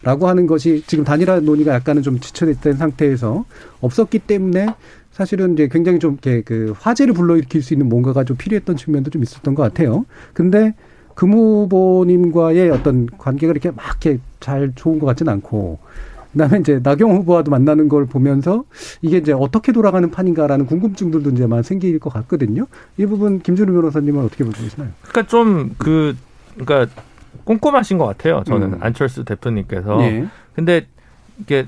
[0.04, 3.44] 라고 하는 것이 지금 단일화 논의가 약간은 좀 지쳐있던 상태에서
[3.80, 4.66] 없었기 때문에
[5.12, 9.22] 사실은 이제 굉장히 좀 이렇게 그 화제를 불러일으킬 수 있는 뭔가가 좀 필요했던 측면도 좀
[9.22, 10.04] 있었던 것 같아요.
[10.32, 10.74] 근데
[11.14, 15.78] 금 후보님과의 어떤 관계가 이렇게 막 이렇게 잘 좋은 것 같지는 않고
[16.32, 18.64] 그다음에 이제 나경 후보와도 만나는 걸 보면서
[19.02, 22.66] 이게 이제 어떻게 돌아가는 판인가라는 궁금증들도 이제 많이 생길 것 같거든요.
[22.96, 24.90] 이 부분 김준우 변호사님은 어떻게 보고 계시나요?
[25.02, 26.16] 그러니까 좀 그
[26.58, 26.92] 그러니까
[27.44, 28.42] 꼼꼼하신 것 같아요.
[28.46, 28.78] 저는 음.
[28.80, 29.96] 안철수 대표님께서.
[29.96, 30.26] 네.
[30.54, 30.86] 근데
[31.40, 31.66] 이게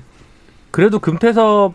[0.71, 1.73] 그래도 금태섭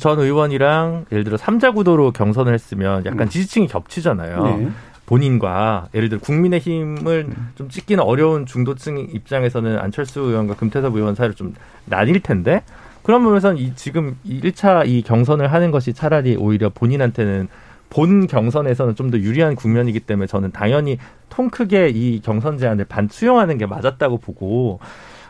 [0.00, 3.28] 전 의원이랑 예를 들어 삼자 구도로 경선을 했으면 약간 음.
[3.28, 4.44] 지지층이 겹치잖아요.
[4.44, 4.68] 네.
[5.06, 7.48] 본인과 예를 들어 국민의힘을 음.
[7.54, 12.62] 좀 찍기는 어려운 중도층 입장에서는 안철수 의원과 금태섭 의원 사이를 좀 나뉠 텐데
[13.02, 17.48] 그런 부분에서는 이 지금 1차 이 경선을 하는 것이 차라리 오히려 본인한테는
[17.90, 20.98] 본 경선에서는 좀 더 유리한 국면이기 때문에 저는 당연히
[21.28, 24.80] 통 크게 이 경선 제안을 반 수용하는 게 맞았다고 보고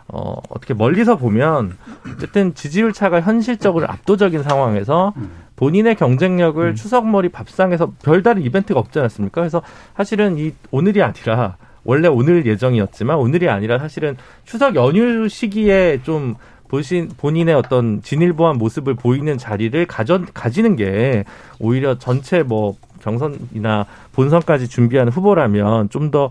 [0.08, 1.76] 어, 어떻게 멀리서 보면
[2.14, 5.12] 어쨌든 지지율 차가 현실적으로 압도적인 상황에서
[5.56, 6.74] 본인의 경쟁력을 음.
[6.74, 9.40] 추석머리 밥상에서 별다른 이벤트가 없지 않았습니까?
[9.40, 9.62] 그래서
[9.96, 16.34] 사실은 이 오늘이 아니라 원래 오늘 예정이었지만 오늘이 아니라 사실은 추석 연휴 시기에 좀
[16.68, 21.24] 보신 본인의 어떤 진일보한 모습을 보이는 자리를 가져 가지는 게
[21.60, 26.30] 오히려 전체 뭐 경선이나 본선까지 준비하는 후보라면 좀더 어,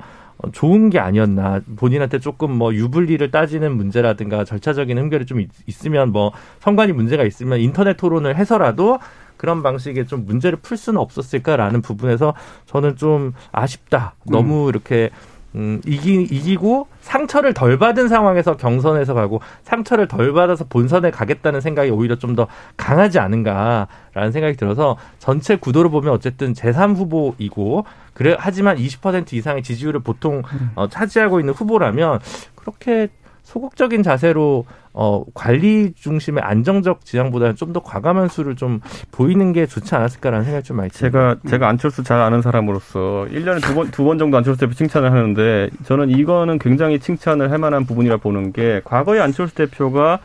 [0.52, 6.32] 좋은 게 아니었나 본인한테 조금 뭐 유불리를 따지는 문제라든가 절차적인 흠결이 좀 있, 있으면 뭐
[6.60, 9.00] 선관위 문제가 있으면 인터넷 토론을 해서라도
[9.38, 12.34] 그런 방식의 좀 문제를 풀 수는 없었을까라는 부분에서
[12.66, 14.16] 저는 좀 아쉽다.
[14.26, 14.70] 너무 음.
[14.70, 15.10] 이렇게
[15.56, 21.90] 음, 이기, 이기고 상처를 덜 받은 상황에서 경선에서 가고 상처를 덜 받아서 본선에 가겠다는 생각이
[21.92, 22.48] 오히려 좀 더
[22.78, 30.00] 강하지 않은가라는 생각이 들어서 전체 구도를 보면 어쨌든 제3 후보이고 그래 하지만 20% 이상의 지지율을
[30.00, 30.72] 보통 음.
[30.74, 32.20] 어, 차지하고 있는 후보라면
[32.56, 33.10] 그렇게
[33.54, 38.80] 소극적인 자세로 어, 관리 중심의 안정적 지향보다는 좀 더 과감한 수를 좀
[39.12, 41.36] 보이는 게 좋지 않았을까라는 생각이 좀 많이 듭니다.
[41.40, 45.12] 제가, 제가 안철수 잘 아는 사람으로서 1년에 두 번, 두 번 정도 안철수 대표 칭찬을
[45.12, 50.20] 하는데 저는 이거는 굉장히 칭찬을 할 만한 부분이라 보는 게 과거에 안철수 대표가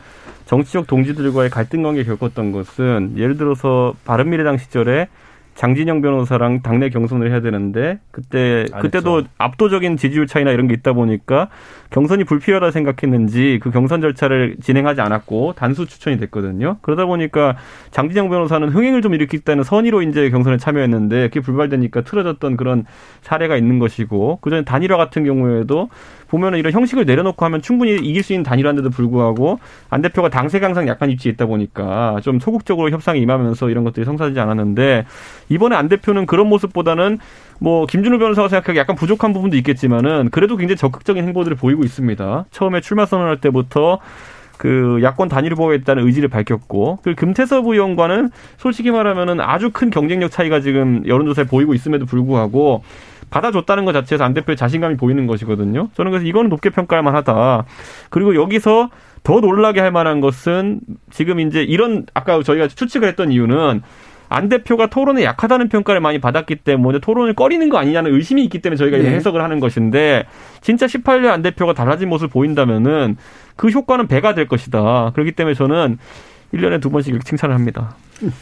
[0.44, 5.08] 정치적 동지들과의 갈등 관계 겪었던 것은 예를 들어서 바른미래당 시절에
[5.54, 11.48] 장진영 변호사랑 당내 경선을 해야 되는데 그때 그때도 압도적인 지지율 차이나 이런 게 있다 보니까
[11.90, 16.76] 경선이 불필요하다 생각했는지 그 경선 절차를 진행하지 않았고 단수 추천이 됐거든요.
[16.82, 17.56] 그러다 보니까
[17.90, 22.84] 장진영 변호사는 흥행을 좀 일으키겠다는 선의로 이제 경선에 참여했는데 그게 불발되니까 틀어졌던 그런
[23.22, 25.88] 사례가 있는 것이고 그전에 단일화 같은 경우에도
[26.28, 29.58] 보면은 이런 형식을 내려놓고 하면 충분히 이길 수 있는 단일화인데도 불구하고
[29.88, 34.38] 안 대표가 당세 강상 약간 입지에 있다 보니까 좀 소극적으로 협상에 임하면서 이런 것들이 성사되지
[34.38, 35.06] 않았는데
[35.48, 37.18] 이번에 안 대표는 그런 모습보다는
[37.58, 42.46] 뭐 김준호 변호사가 생각하기 약간 부족한 부분도 있겠지만은 그래도 굉장히 적극적인 행보들을 보이고 있습니다.
[42.50, 43.98] 처음에 출마 선언할 때부터
[44.58, 50.60] 그 야권 단일 보호했다는 의지를 밝혔고 그 금태섭 의원과는 솔직히 말하면은 아주 큰 경쟁력 차이가
[50.60, 52.82] 지금 여론조사에 보이고 있음에도 불구하고
[53.30, 55.88] 받아줬다는 것 자체에서 안 대표의 자신감이 보이는 것이거든요.
[55.94, 57.64] 저는 그래서 이거는 높게 평가할 만하다.
[58.10, 58.90] 그리고 여기서
[59.22, 60.80] 더 놀라게 할 만한 것은
[61.10, 63.82] 지금 이제 이런 아까 저희가 추측을 했던 이유는
[64.28, 68.76] 안 대표가 토론에 약하다는 평가를 많이 받았기 때문에 토론을 꺼리는 거 아니냐는 의심이 있기 때문에
[68.76, 69.10] 저희가 네.
[69.10, 70.24] 해석을 하는 것인데
[70.60, 73.16] 진짜 18년 안 대표가 달라진 모습을 보인다면은
[73.56, 75.12] 그 효과는 배가 될 것이다.
[75.14, 75.98] 그렇기 때문에 저는
[76.54, 77.96] 1년에 두 번씩 이렇게 칭찬을 합니다.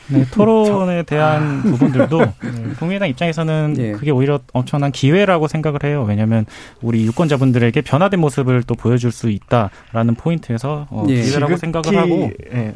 [0.09, 2.35] 네, 토론에 대한 부분들도 네,
[2.79, 3.93] 국민의당 입장에서는 예.
[3.93, 6.05] 그게 오히려 엄청난 기회라고 생각을 해요.
[6.09, 6.47] 왜냐하면
[6.81, 11.21] 우리 유권자분들에게 변화된 모습을 또 보여줄 수 있다라는 포인트에서 어, 예.
[11.21, 12.31] 기회라고 생각을 하고.
[12.53, 12.75] 예, 예,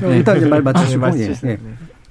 [0.00, 1.10] 네, 일단 이제 말 맞추시고.
[1.10, 1.58] 네, 예.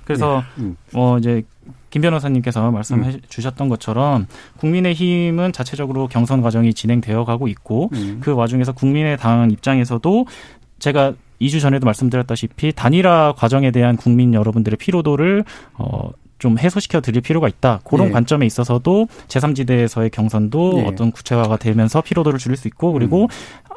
[0.03, 0.05] 네.
[0.05, 0.75] 그래서 음.
[0.93, 1.43] 어 이제
[1.89, 3.19] 김 변호사님께서 말씀해 음.
[3.29, 4.27] 주셨던 것처럼
[4.57, 8.19] 국민의힘은 자체적으로 경선 과정이 진행되어 가고 있고 음.
[8.21, 10.25] 그 와중에서 국민의당 입장에서도
[10.79, 15.43] 제가 2주 전에도 말씀드렸다시피 단일화 과정에 대한 국민 여러분들의 피로도를
[15.75, 17.79] 어, 좀 해소시켜 드릴 필요가 있다.
[17.85, 18.13] 그런 네.
[18.13, 20.85] 관점에 있어서도 제3지대에서의 경선도 네.
[20.85, 23.27] 어떤 구체화가 되면서 피로도를 줄일 수 있고 그리고 음.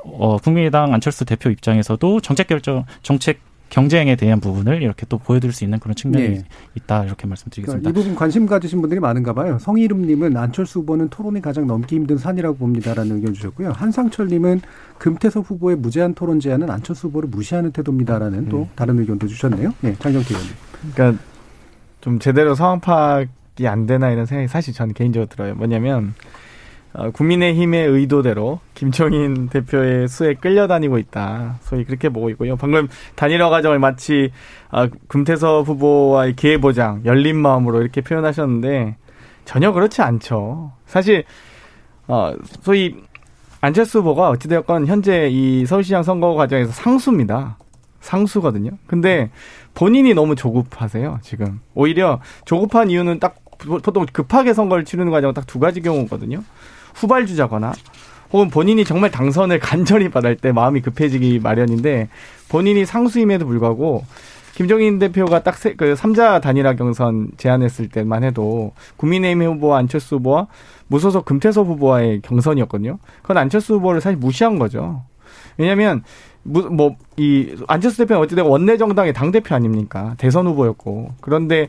[0.04, 5.64] 어, 국민의당 안철수 대표 입장에서도 정책 결정, 정책 경쟁에 대한 부분을 이렇게 또 보여드릴 수
[5.64, 6.44] 있는 그런 측면이 네.
[6.76, 7.80] 있다 이렇게 말씀드리겠습니다.
[7.80, 9.58] 그러니까 이 부분 관심 가지신 분들이 많은가 봐요.
[9.58, 13.72] 성희름님은 안철수 후보는 토론이 가장 넘기 힘든 산이라고 봅니다라는 의견 주셨고요.
[13.72, 14.60] 한상철님은
[14.98, 18.68] 금태섭 후보의 무제한 토론 제안은 안철수 후보를 무시하는 태도입니다라는 또 음.
[18.76, 19.74] 다른 의견도 주셨네요.
[19.80, 20.54] 네, 장경태 의원님.
[20.94, 21.22] 그러니까
[22.00, 25.54] 좀 제대로 상황 파악이 안 되나 이런 생각이 사실 저는 개인적으로 들어요.
[25.56, 26.45] 뭐냐면 어,
[27.12, 31.56] 국민의힘의 의도대로 김종인 대표의 수에 끌려다니고 있다.
[31.60, 32.56] 소위 그렇게 보고 있고요.
[32.56, 34.30] 방금 단일화 과정을 마치
[34.70, 38.96] 어, 금태섭 후보와의 기회 보장, 열린 마음으로 이렇게 표현하셨는데
[39.44, 40.72] 전혀 그렇지 않죠.
[40.86, 41.24] 사실
[42.08, 42.94] 어, 소위
[43.60, 47.58] 안철수 후보가 어찌되었건 현재 이 서울시장 선거 과정에서 상수입니다.
[48.00, 48.70] 상수거든요.
[48.86, 49.30] 근데
[49.74, 51.60] 본인이 너무 조급하세요, 지금.
[51.74, 56.42] 오히려 조급한 이유는 딱 보통 급하게 선거를 치르는 과정은 딱 두 가지 경우거든요.
[56.96, 57.72] 후발주자거나
[58.32, 62.08] 혹은 본인이 정말 당선을 간절히 받을 때 마음이 급해지기 마련인데
[62.48, 64.04] 본인이 상수임에도 불구하고
[64.54, 70.48] 김종인 대표가 딱그 삼자 단일화 경선 제안했을 때만 해도 국민의힘 후보와 안철수 후보와
[70.88, 72.98] 무소속 금태섭 후보와의 경선이었거든요.
[73.22, 75.02] 그건 안철수 후보를 사실 무시한 거죠.
[75.58, 76.02] 왜냐하면
[76.42, 80.14] 뭐 이 안철수 대표는 어찌되건 원내 정당의 당 대표 아닙니까?
[80.18, 81.68] 대선 후보였고 그런데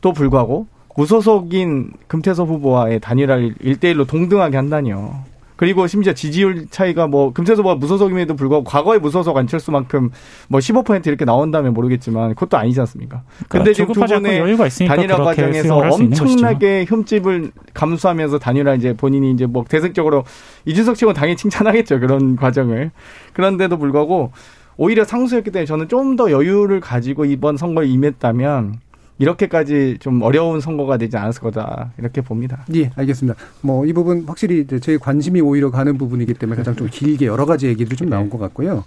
[0.00, 0.66] 또 불구하고
[0.96, 5.24] 무소속인 금태섭 후보와의 단일화를 일대일로 동등하게 한다니요.
[5.56, 10.10] 그리고 심지어 지지율 차이가 뭐 금태섭 후보가 무소속임에도 불구하고 과거에 무소속 안철수만큼
[10.48, 13.22] 뭐 15% 이렇게 나온다면 모르겠지만 그것도 아니지 않습니까?
[13.48, 14.56] 그러니까 근데 지금 두 분의
[14.88, 20.24] 단일화 과정에서 엄청나게 흠집을 감수하면서 단일화 이제 본인이 이제 뭐 대승적으로
[20.64, 22.90] 이준석 측은 당연히 칭찬하겠죠 그런 과정을
[23.32, 24.32] 그런데도 불구하고
[24.76, 28.80] 오히려 상수였기 때문에 저는 좀 더 여유를 가지고 이번 선거에 임했다면
[29.18, 32.64] 이렇게까지 좀 어려운 선거가 되지 않았을 거다 이렇게 봅니다.
[32.74, 33.38] 예, 알겠습니다.
[33.60, 37.66] 뭐 이 부분 확실히 제 관심이 오히려 가는 부분이기 때문에 가장 좀 길게 여러 가지
[37.66, 38.84] 얘기를 좀 나온 것 같고요.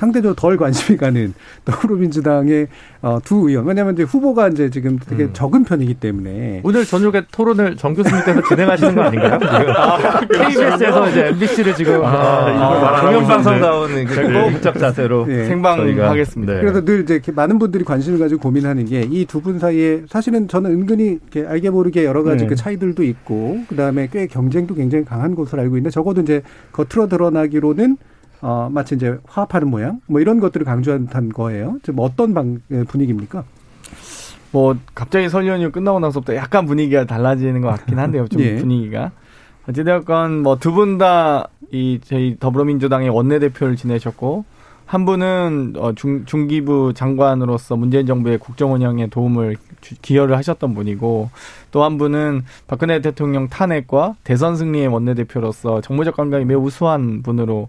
[0.00, 1.34] 상대적으로 덜 관심이 가는
[1.66, 2.68] 더불어민주당의
[3.02, 3.66] 어, 두 의원.
[3.66, 5.30] 왜냐하면 이제 후보가 이제 지금 되게 음.
[5.32, 9.38] 적은 편이기 때문에 오늘 저녁에 토론을 정 교수님께서 진행하시는 거 아닌가요?
[9.76, 13.90] 아, KBS에서 이제 MBC를 지금 아, 공영방송다운
[14.52, 15.44] 공적 자세로 네.
[15.44, 16.54] 생방하겠습니다.
[16.54, 16.60] 네.
[16.60, 20.70] 그래서 늘 이제 많은 분들이 관심을 가지고 고민하는 게 이 두 분 사이에 사실은 저는
[20.70, 22.48] 은근히 이렇게 알게 모르게 여러 가지 네.
[22.48, 26.42] 그 차이들도 있고 그 다음에 꽤 경쟁도 굉장히 강한 것으로 알고 있는데 적어도 이제
[26.72, 27.96] 겉으로 드러나기로는
[28.42, 31.78] 어, 마치 이제 화합하는 모양 뭐 이런 것들을 강조한 거예요.
[31.82, 33.44] 지금 어떤 방, 예, 분위기입니까?
[34.52, 38.26] 뭐 갑자기 설 연휴 끝나고 나서부터 약간 분위기가 달라지는 것 같긴 한데요.
[38.28, 38.56] 좀 예.
[38.56, 39.12] 분위기가
[39.68, 44.44] 어찌되었건 뭐 두 분 다 이 저희 더불어민주당의 원내대표를 지내셨고
[44.86, 51.30] 한 분은 어 중, 중기부 장관으로서 문재인 정부의 국정 운영에 도움을 주, 기여를 하셨던 분이고
[51.70, 57.68] 또 한 분은 박근혜 대통령 탄핵과 대선 승리의 원내대표로서 정무적 감각이 매우 우수한 분으로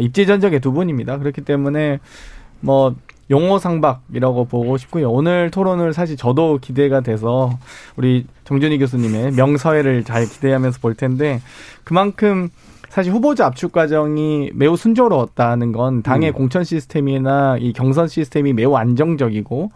[0.00, 1.18] 입지 전적의 두 분입니다.
[1.18, 1.98] 그렇기 때문에
[2.60, 2.94] 뭐
[3.30, 5.10] 용어 상박이라고 보고 싶고요.
[5.10, 7.56] 오늘 토론을 사실 저도 기대가 돼서
[7.96, 11.40] 우리 정준희 교수님의 명서회를 잘 기대하면서 볼 텐데
[11.84, 12.50] 그만큼
[12.88, 16.34] 사실 후보자 압축 과정이 매우 순조로웠다는 건 당의 음.
[16.34, 19.70] 공천 시스템이나 이 경선 시스템이 매우 안정적이고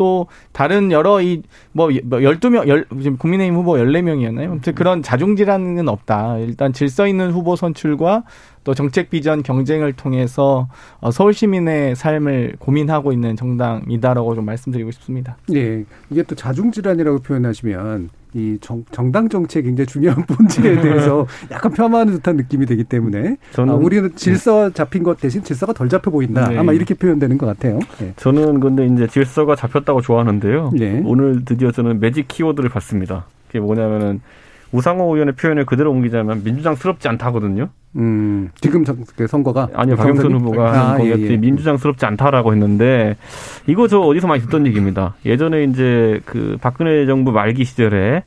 [0.00, 1.42] 또 다른 여러 이
[1.72, 4.50] 뭐 12명 열 지금 국민의힘 후보 14명이었나요?
[4.50, 6.38] 아무튼 그런 자중질환은 없다.
[6.38, 8.24] 일단 질서 있는 후보 선출과
[8.64, 10.68] 또 정책 비전 경쟁을 통해서
[11.00, 15.36] 어, 서울 시민의 삶을 고민하고 있는 정당이다라고 좀 말씀드리고 싶습니다.
[15.48, 15.84] 네.
[16.10, 22.36] 이게 또 자중질환이라고 표현하시면 이 정, 정당 정책이 굉장히 중요한 본질에 대해서 약간 폄하하는 듯한
[22.36, 26.48] 느낌이 되기 때문에 저는 아, 우리는 질서 잡힌 것 대신 질서가 덜 잡혀 보인다.
[26.48, 26.58] 네.
[26.58, 27.78] 아마 이렇게 표현되는 것 같아요.
[27.98, 28.12] 네.
[28.16, 30.72] 저는 근데 이제 질서가 잡혔다고 좋아하는데요.
[30.74, 31.02] 네.
[31.04, 33.26] 오늘 드디어 저는 매직 키워드를 봤습니다.
[33.48, 34.20] 그게 뭐냐면은
[34.72, 37.68] 우상호 의원의 표현을 그대로 옮기자면 민주당스럽지 않다거든요.
[37.96, 38.84] 음, 지금
[39.16, 41.36] 그 선거가 아니요 박영선 후보가 아, 한 예, 예.
[41.36, 43.16] 민주당스럽지 않다라고 했는데
[43.66, 45.14] 이거 저 어디서 많이 듣던 얘기입니다.
[45.26, 48.22] 예전에 이제 그 박근혜 정부 말기 시절에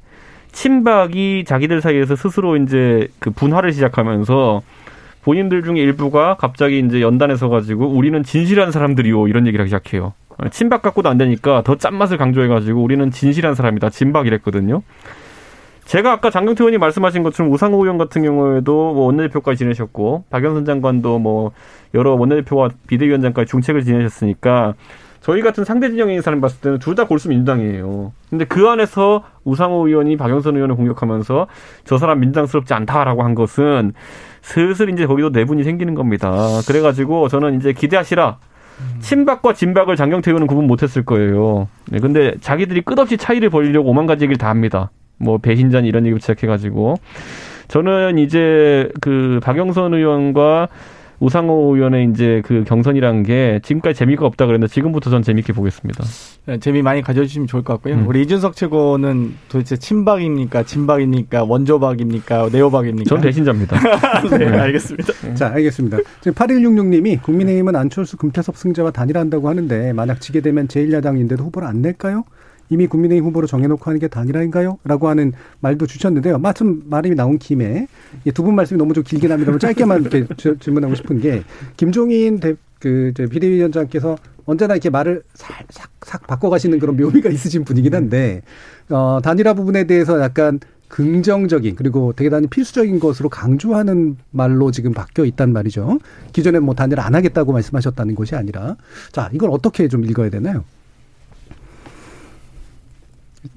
[0.52, 4.62] 친박이 자기들 사이에서 스스로 이제 그 분화를 시작하면서
[5.24, 10.14] 본인들 중에 일부가 갑자기 이제 연단에 서 가지고 우리는 진실한 사람들이요 이런 얘기를 하기 시작해요.
[10.52, 14.82] 친박 갖고도 안 되니까 더 짠맛을 강조해가지고 우리는 진실한 사람이다 진박 이랬거든요.
[15.86, 21.20] 제가 아까 장경태 의원이 말씀하신 것처럼 우상호 의원 같은 경우에도 뭐 원내대표까지 지내셨고 박영선 장관도
[21.20, 21.52] 뭐
[21.94, 24.74] 여러 원내대표와 비대위원장까지 중책을 지내셨으니까
[25.20, 28.12] 저희 같은 상대 있는 사람 봤을 때는 둘 다 골수 민주당이에요.
[28.30, 31.48] 근데 그 안에서 우상호 의원이 박영선 의원을 공격하면서
[31.86, 33.94] 저 사람 민주당스럽지 않다라고 한 것은
[34.42, 36.32] 슬슬 이제 거기도 내분이 생기는 겁니다.
[36.68, 38.38] 그래가지고 저는 이제 기대하시라.
[39.00, 41.68] 친박과 진박을 장경태 의원은 구분 못했을 거예요.
[41.90, 44.92] 네, 근데 자기들이 끝없이 차이를 벌리려고 오만 가지 얘기를 다 합니다.
[45.18, 46.96] 뭐 배신전 이런 얘기 시작해가지고
[47.68, 50.68] 저는 이제 그 박영선 의원과
[51.24, 56.04] 우상호 의원의 이제 그 경선이라는 게 지금까지 재미가 없다 그랬는데 지금부터 전 재밌게 보겠습니다.
[56.46, 57.96] 네, 재미 많이 가져주시면 좋을 것 같고요.
[57.96, 58.08] 음.
[58.08, 63.08] 우리 이준석 최고는 도대체 친박입니까, 진박입니까, 원조박입니까, 네오박입니까?
[63.08, 63.80] 전 배신자입니다.
[64.38, 65.14] 네, 네, 알겠습니다.
[65.14, 65.34] 네.
[65.36, 65.98] 자, 알겠습니다.
[66.20, 72.26] 지금 8166님이 국민의힘은 안철수 금태섭 승자와 단일한다고 하는데 만약 지게 되면 제1야당인데도 후보를 안 낼까요?
[72.70, 74.80] 이미 국민의힘 후보로 정해놓고 하는 게 단일화인가요?
[74.84, 76.40] 라고 하는 말도 주셨는데요.
[76.40, 77.88] 마침 말이 나온 김에
[78.34, 80.26] 두 분 말씀이 너무 좀 길게 나면 짧게만 이렇게
[80.60, 81.44] 질문하고 싶은 게
[81.78, 88.42] 김종인 대, 그, 비대위원장께서 언제나 이렇게 말을 살짝 싹 바꿔가시는 그런 묘미가 있으신 분이긴 한데,
[88.90, 90.60] 어, 단일화 부분에 대해서 약간
[90.90, 96.00] 긍정적인 그리고 대단히 필수적인 것으로 강조하는 말로 지금 바뀌어 있단 말이죠.
[96.34, 98.76] 기존에 뭐 단일화 안 하겠다고 말씀하셨다는 것이 아니라
[99.12, 100.64] 자 이걸 어떻게 좀 읽어야 되나요?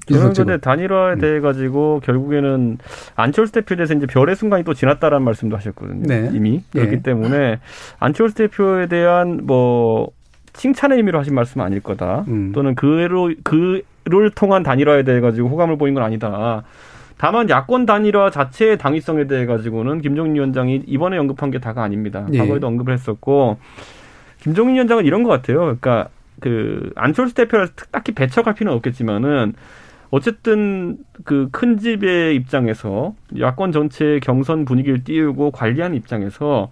[0.08, 1.18] 저는 근데 단일화에 음.
[1.18, 2.78] 대해 가지고 결국에는
[3.14, 6.02] 안철수 대표에 대해서 이제 별의 순간이 또 지났다라는 말씀도 하셨거든요.
[6.06, 6.30] 네.
[6.32, 7.02] 이미 그렇기 네.
[7.02, 7.60] 때문에
[7.98, 10.10] 안철수 대표에 대한 뭐
[10.52, 12.24] 칭찬의 의미로 하신 말씀은 아닐 거다.
[12.28, 12.52] 음.
[12.52, 16.62] 또는 그로 그를 통한 단일화에 대해 가지고 호감을 보인 건 아니다.
[17.18, 22.26] 다만 야권 단일화 자체의 당위성에 대해 가지고는 김종인 위원장이 이번에 언급한 게 다가 아닙니다.
[22.32, 22.38] 예.
[22.38, 23.58] 과거에도 언급을 했었고
[24.40, 25.60] 김종인 위원장은 이런 것 같아요.
[25.60, 26.08] 그러니까
[26.40, 29.54] 그 안철수 대표를 딱히 배척할 필요는 없겠지만은
[30.10, 36.70] 어쨌든 그 큰 집의 입장에서 야권 전체의 경선 분위기를 띄우고 관리하는 입장에서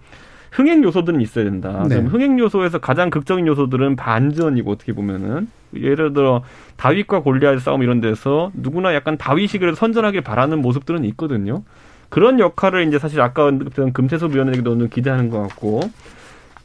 [0.51, 1.85] 흥행 요소들은 있어야 된다.
[1.89, 1.97] 네.
[1.97, 6.43] 흥행 요소에서 가장 극적인 요소들은 반전이고 어떻게 보면은 예를 들어
[6.77, 11.63] 다윗과 골리앗 싸움 이런 데서 누구나 약간 다윗식을 선전하길 바라는 모습들은 있거든요.
[12.07, 15.81] 그런 역할을 이제 사실 아까 언급했던 금태섭 위원에게도 기대하는 것 같고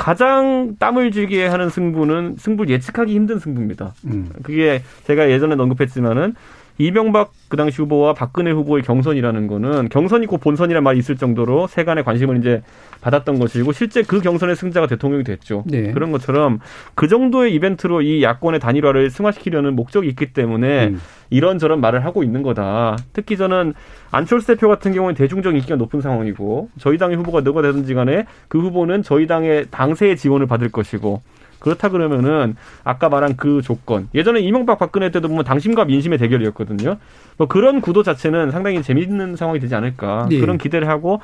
[0.01, 3.93] 가장 땀을 쥐게 하는 승부는 승부를 예측하기 힘든 승부입니다.
[4.07, 4.31] 음.
[4.43, 6.35] 그게 제가 예전에 언급했지만은
[6.81, 12.05] 이명박 그 당시 후보와 박근혜 후보의 경선이라는 거는 경선이 고 본선이라는 말이 있을 정도로 세간의
[12.05, 12.63] 관심을 이제
[13.03, 15.63] 받았던 것이고 실제 그 경선의 승자가 대통령이 됐죠.
[15.67, 15.93] 네.
[15.93, 16.59] 그런 것처럼
[16.95, 21.01] 그 정도의 이벤트로 이 야권의 단일화를 승화시키려는 목적이 있기 때문에 음.
[21.29, 22.97] 이런저런 말을 하고 있는 거다.
[23.13, 23.75] 특히 저는
[24.11, 28.59] 안철수 대표 같은 경우는 대중적 인기가 높은 상황이고 저희 당의 후보가 누가 되든지 간에 그
[28.59, 31.21] 후보는 저희 당의 당세의 지원을 받을 것이고
[31.61, 36.97] 그렇다 그러면은 아까 말한 그 조건 예전에 이명박 박근혜 때도 보면 당심과 민심의 대결이었거든요.
[37.37, 40.41] 뭐 그런 구도 자체는 상당히 재미있는 상황이 되지 않을까 네.
[40.41, 41.21] 그런 기대를 하고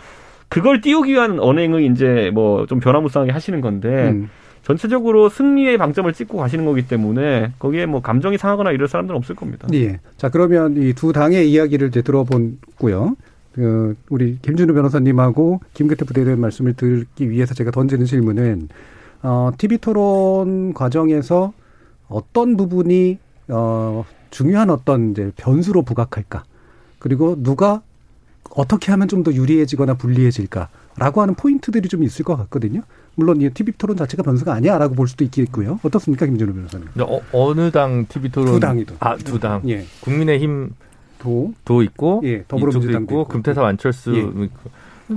[0.48, 4.30] 그걸 띄우기 위한 언행을 이제 뭐 좀 변화무쌍하게 하시는 건데 음.
[4.62, 9.68] 전체적으로 승리의 방점을 찍고 가시는 거기 때문에 거기에 뭐 감정이 상하거나 이럴 사람들은 없을 겁니다.
[9.74, 10.00] 예.
[10.16, 13.14] 자 그러면 이 두 당의 이야기를 이제 들어본고요.
[13.52, 18.68] 그 우리 김준우 변호사님하고 김기태 부대변인 말씀을 듣기 위해서 제가 던지는 질문은
[19.22, 21.52] 어, TV 토론 과정에서
[22.08, 26.44] 어떤 부분이 어, 중요한 어떤 이제 변수로 부각할까?
[26.98, 27.82] 그리고 누가
[28.50, 32.82] 어떻게 하면 좀 더 유리해지거나 불리해질까라고 하는 포인트들이 좀 있을 것 같거든요.
[33.16, 35.80] 물론 이 TV 토론 자체가 변수가 아니야라고 볼 수도 있겠고요.
[35.82, 36.88] 어떻습니까, 김준호 변호사님?
[37.32, 39.62] 어, 느당 TV 토론 두 당이든 아, 두 당.
[39.68, 39.84] 예.
[40.00, 40.70] 국민의힘
[41.18, 44.48] 도, 도 있고 예, 더불어민주당도 있고, 금태섭 안철수 예.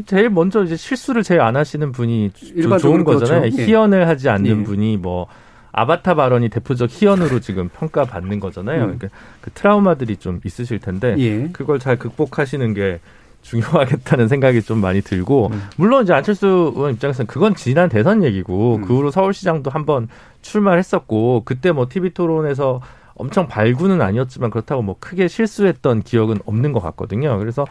[0.06, 2.32] 제일 먼저 이제 실수를 제일 안 하시는 분이
[2.80, 3.42] 좋은 거잖아요.
[3.42, 3.62] 그렇죠.
[3.62, 3.66] 예.
[3.66, 4.64] 희연을 하지 않는 예.
[4.64, 5.28] 분이 뭐
[5.72, 8.84] 아바타 발언이 대표적 희연으로 지금 평가받는 거잖아요.
[8.84, 8.98] 음.
[8.98, 9.10] 그러니까
[9.42, 11.50] 그 트라우마들이 좀 있으실 텐데 예.
[11.52, 13.00] 그걸 잘 극복하시는 게
[13.42, 15.62] 중요하겠다는 생각이 좀 많이 들고 음.
[15.78, 18.82] 물론 이제 안철수 의원 입장에서는 그건 지난 대선 얘기고 음.
[18.82, 20.10] 그 후로 서울시장도 한번
[20.42, 22.82] 출마를 했었고 그때 뭐 TV 토론에서
[23.16, 27.38] 엄청 발구는 아니었지만 그렇다고 뭐 크게 실수했던 기억은 없는 것 같거든요.
[27.38, 27.66] 그래서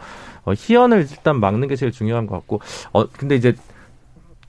[0.49, 2.59] 어, 희연을 일단 막는 게 제일 중요한 것 같고
[2.93, 3.55] 어 근데 이제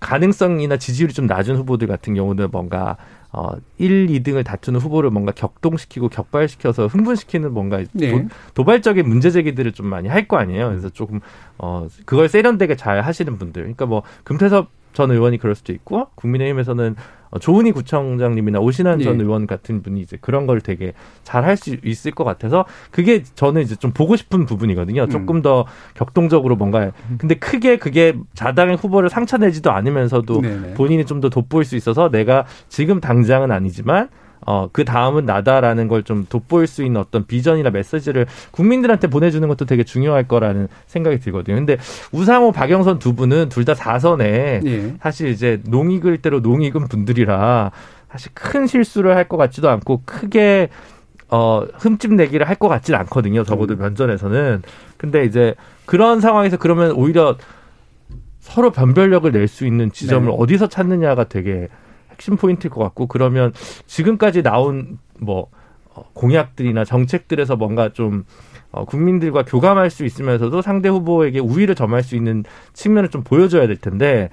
[0.00, 2.96] 가능성이나 지지율이 좀 낮은 후보들 같은 경우는 뭔가
[3.32, 8.26] 어 1, 2등을 다투는 후보를 뭔가 격동시키고 격발시켜서 흥분시키는 뭔가 네.
[8.54, 10.68] 도, 발적인 문제 제기들을 좀 많이 할 거 아니에요.
[10.70, 11.20] 그래서 조금
[11.58, 13.62] 어 그걸 세련되게 잘 하시는 분들.
[13.62, 19.22] 그러니까 뭐 금태섭 전 의원이 그럴 수도 있고 국민의힘에서는 어, 조은희 구청장님이나 오신환 전 예.
[19.22, 23.62] 의원 같은 분이 이제 그런 걸 되게 잘 할 수 있을 것 같아서 그게 저는
[23.62, 25.02] 이제 좀 보고 싶은 부분이거든요.
[25.04, 25.08] 음.
[25.10, 25.64] 조금 더
[25.94, 30.74] 격동적으로 뭔가 근데 크게 그게 자당의 후보를 상처내지도 않으면서도 네네.
[30.74, 34.08] 본인이 좀 더 돋보일 수 있어서 내가 지금 당장은 아니지만
[34.46, 39.66] 어, 그 다음은 나다라는 걸 좀 돋보일 수 있는 어떤 비전이나 메시지를 국민들한테 보내주는 것도
[39.66, 41.56] 되게 중요할 거라는 생각이 들거든요.
[41.56, 41.76] 근데
[42.12, 44.94] 우상호, 박영선 두 분은 둘 다 사선에 예.
[45.02, 47.70] 사실 이제 농익을 대로 농익은 분들이라
[48.10, 50.70] 사실 큰 실수를 할 것 같지도 않고 크게
[51.28, 53.44] 어, 흠집 내기를 할 것 같지는 않거든요.
[53.44, 53.78] 적어도 음.
[53.80, 54.62] 면전에서는.
[54.96, 55.54] 근데 이제
[55.86, 57.36] 그런 상황에서 그러면 오히려
[58.40, 60.36] 서로 변별력을 낼 수 있는 지점을 네.
[60.36, 61.68] 어디서 찾느냐가 되게
[62.20, 63.52] 핵심 포인트일 것 같고 그러면
[63.86, 65.46] 지금까지 나온 뭐
[65.94, 68.24] 어, 공약들이나 정책들에서 뭔가 좀
[68.70, 72.44] 어, 국민들과 교감할 수 있으면서도 상대 후보에게 우위를 점할 수 있는
[72.74, 74.28] 측면을 좀 보여줘야 될 텐데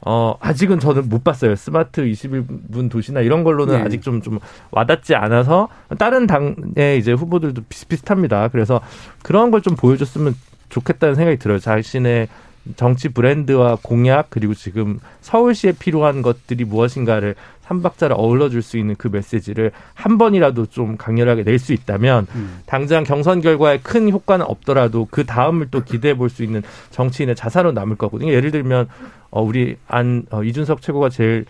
[0.00, 1.54] 어, 아직은 저는 못 봤어요.
[1.54, 3.82] 스마트 21분 도시나 이런 걸로는 네.
[3.82, 4.38] 아직 좀, 좀
[4.72, 5.68] 와닿지 않아서
[5.98, 8.48] 다른 당의 이제 후보들도 비슷비슷합니다.
[8.48, 8.80] 그래서
[9.22, 10.34] 그런 걸 좀 보여줬으면
[10.68, 11.58] 좋겠다는 생각이 들어요.
[11.58, 12.28] 자신의
[12.76, 19.08] 정치 브랜드와 공약 그리고 지금 서울시에 필요한 것들이 무엇인가를 삼박자를 어울러 줄 수 있는 그
[19.08, 22.60] 메시지를 한 번이라도 좀 강렬하게 낼 수 있다면 음.
[22.66, 27.72] 당장 경선 결과에 큰 효과는 없더라도 그 다음을 또 기대해 볼 수 있는 정치인의 자산으로
[27.72, 28.32] 남을 거거든요.
[28.32, 28.88] 예를 들면
[29.30, 31.44] 어 우리 안 어, 이준석 최고가 제일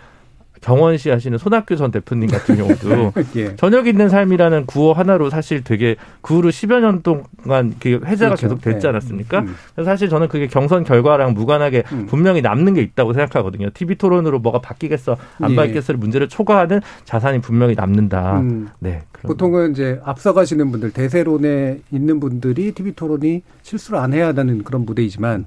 [0.60, 3.56] 경원시 하시는 손학규 전 대표님 같은 경우도 예.
[3.56, 8.42] 저녁 있는 삶이라는 구호 하나로 사실 되게 그 후로 10여 년 동안 그 해제가 그렇죠.
[8.42, 8.88] 계속 됐지 네.
[8.88, 9.40] 않았습니까?
[9.40, 9.54] 음.
[9.74, 12.06] 그래서 사실 저는 그게 경선 결과랑 무관하게 음.
[12.06, 13.70] 분명히 남는 게 있다고 생각하거든요.
[13.72, 15.56] TV 토론으로 뭐가 바뀌겠어 안 예.
[15.56, 18.40] 바뀌겠어를 문제를 초과하는 자산이 분명히 남는다.
[18.40, 18.68] 음.
[18.78, 19.02] 네.
[19.22, 25.46] 보통은 이제 앞서가시는 분들 대세론에 있는 분들이 TV 토론이 실수를 안 해야 하는 그런 무대이지만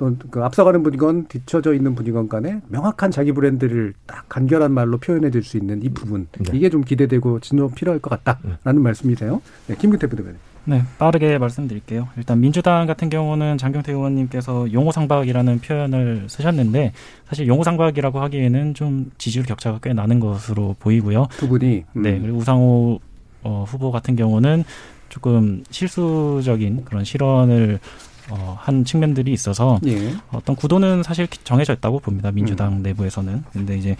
[0.00, 5.40] 또그 앞서가는 분이건 뒤쳐져 있는 분이건 간에 명확한 자기 브랜드를 딱 간결한 말로 표현해 줄
[5.42, 6.56] 수 있는 이 부분 네.
[6.56, 8.72] 이게 좀 기대되고 진도 필요할 것 같다라는 네.
[8.72, 9.40] 말씀이세요.
[9.66, 10.38] 네, 김규태 부대변인.
[10.64, 12.08] 네, 빠르게 말씀드릴게요.
[12.18, 16.92] 일단 민주당 같은 경우는 장경태 의원님께서 용호상박이라는 표현을 쓰셨는데
[17.26, 21.28] 사실 용호상박이라고 하기에는 좀 지지율 격차가 꽤 나는 것으로 보이고요.
[21.32, 22.02] 두 분이 음.
[22.02, 23.00] 네, 그리고 우상호
[23.42, 24.64] 어, 후보 같은 경우는
[25.08, 27.80] 조금 실수적인 그런 실언을
[28.30, 30.14] 어, 한 측면들이 있어서 예.
[30.30, 32.30] 어떤 구도는 사실 정해져 있다고 봅니다.
[32.30, 32.82] 민주당 음.
[32.82, 33.44] 내부에서는.
[33.52, 33.96] 근데 이제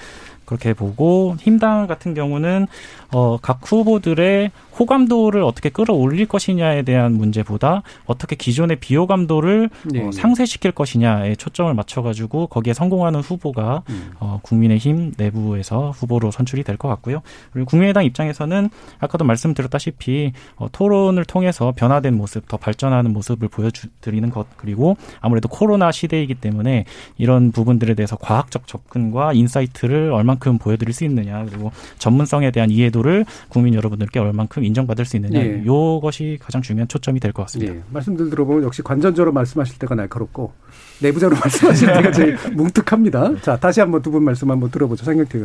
[0.50, 2.66] 그렇게 보고 힘당 같은 경우는
[3.12, 10.02] 어, 각 후보들의 호감도를 어떻게 끌어올릴 것이냐에 대한 문제보다 어떻게 기존의 비호감도를 네.
[10.06, 14.10] 어, 상쇄시킬 것이냐에 초점을 맞춰가지고 거기에 성공하는 후보가 음.
[14.18, 17.20] 어, 국민의힘 내부에서 후보로 선출이 될 것 같고요.
[17.52, 18.70] 그리고 국민의당 입장에서는
[19.00, 25.92] 아까도 말씀드렸다시피 어, 토론을 통해서 변화된 모습, 더 발전하는 모습을 보여드리는 것 그리고 아무래도 코로나
[25.92, 26.86] 시대이기 때문에
[27.18, 33.26] 이런 부분들에 대해서 과학적 접근과 insight를 얼 만큼 보여드릴 수 있느냐 그리고 전문성에 대한 이해도를
[33.50, 35.62] 국민 여러분들께 얼만큼 인정받을 수 있느냐 예.
[35.64, 37.74] 이것이 가장 중요한 초점이 될 것 같습니다.
[37.74, 37.82] 예.
[37.90, 40.52] 말씀들 들어보면 역시 관전적으로 말씀하실 때가 날카롭고
[41.00, 43.40] 내부적으로 말씀하실 때가 제일 뭉툭합니다.
[43.42, 45.04] 자 다시 한번 두 분 말씀 한번 들어보죠.
[45.04, 45.38] 장경태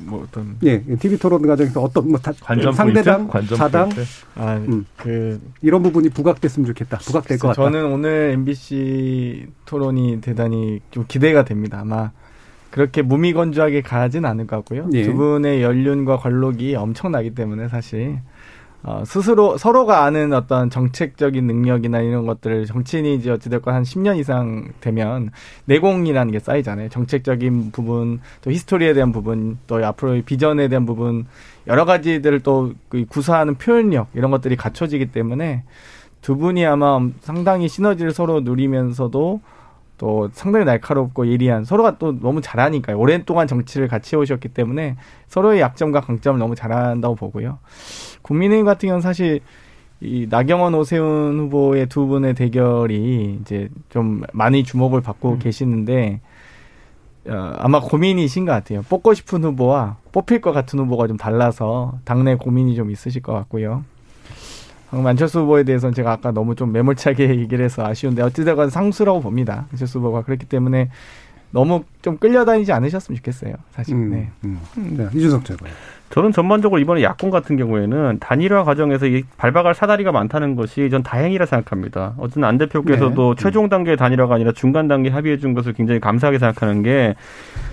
[0.00, 2.32] 의뭐 어떤 예 TV 토론 과정에서 어떤 뭐 다,
[2.74, 3.88] 상대당 관전 자당
[4.34, 4.84] 아그 음.
[4.96, 11.44] 그 이런 부분이 부각됐으면 좋겠다 부각될 것 같다 저는 오늘 MBC 토론이 대단히 좀 기대가
[11.44, 12.10] 됩니다 아마
[12.70, 14.88] 그렇게 무미건조하게 가진 않을 것 같고요.
[14.92, 15.02] 예.
[15.02, 18.18] 두 분의 연륜과 관록이 엄청나기 때문에 사실
[18.82, 24.68] 어, 스스로 서로가 아는 어떤 정책적인 능력이나 이런 것들을 정치인이 이제 어찌됐건 한 10년 이상
[24.80, 25.30] 되면
[25.64, 26.88] 내공이라는 게 쌓이잖아요.
[26.90, 31.26] 정책적인 부분, 또 히스토리에 대한 부분, 또 앞으로의 비전에 대한 부분,
[31.66, 35.64] 여러 가지들을 또그 구사하는 표현력 이런 것들이 갖춰지기 때문에
[36.22, 39.40] 두 분이 아마 상당히 시너지를 서로 누리면서도
[39.98, 42.98] 또 상당히 날카롭고 예리한 서로가 또 너무 잘하니까요.
[42.98, 44.96] 오랜 동안 정치를 같이 해오셨기 때문에
[45.28, 47.58] 서로의 약점과 강점을 너무 잘한다고 보고요.
[48.22, 49.40] 국민의힘 같은 경우는 사실
[50.00, 55.38] 이 나경원 오세훈 후보의 두 분의 대결이 이제 좀 많이 주목을 받고 음.
[55.38, 56.20] 계시는데
[57.28, 58.82] 어, 아마 고민이신 것 같아요.
[58.82, 63.84] 뽑고 싶은 후보와 뽑힐 것 같은 후보가 좀 달라서 당내 고민이 좀 있으실 것 같고요.
[64.90, 69.66] 만철수 후보에 대해서는 제가 아까 너무 좀 매몰차게 얘기를 해서 아쉬운데 어찌되건 상수라고 봅니다.
[69.70, 70.90] 만철수 후보가 그렇기 때문에
[71.50, 73.54] 너무 좀 끌려다니지 않으셨으면 좋겠어요.
[73.70, 73.94] 사실.
[73.94, 74.28] 음, 네.
[74.44, 74.60] 음.
[74.76, 75.06] 네.
[75.14, 75.70] 이준석 장관.
[76.10, 81.46] 저는 전반적으로 이번에 야권 같은 경우에는 단일화 과정에서 이 밟아갈 사다리가 많다는 것이 전 다행이라
[81.46, 82.14] 생각합니다.
[82.18, 83.42] 어쨌든 안 대표께서도 네.
[83.42, 87.14] 최종 단계 단일화가 아니라 중간 단계 합의해 준 것을 굉장히 감사하게 생각하는 게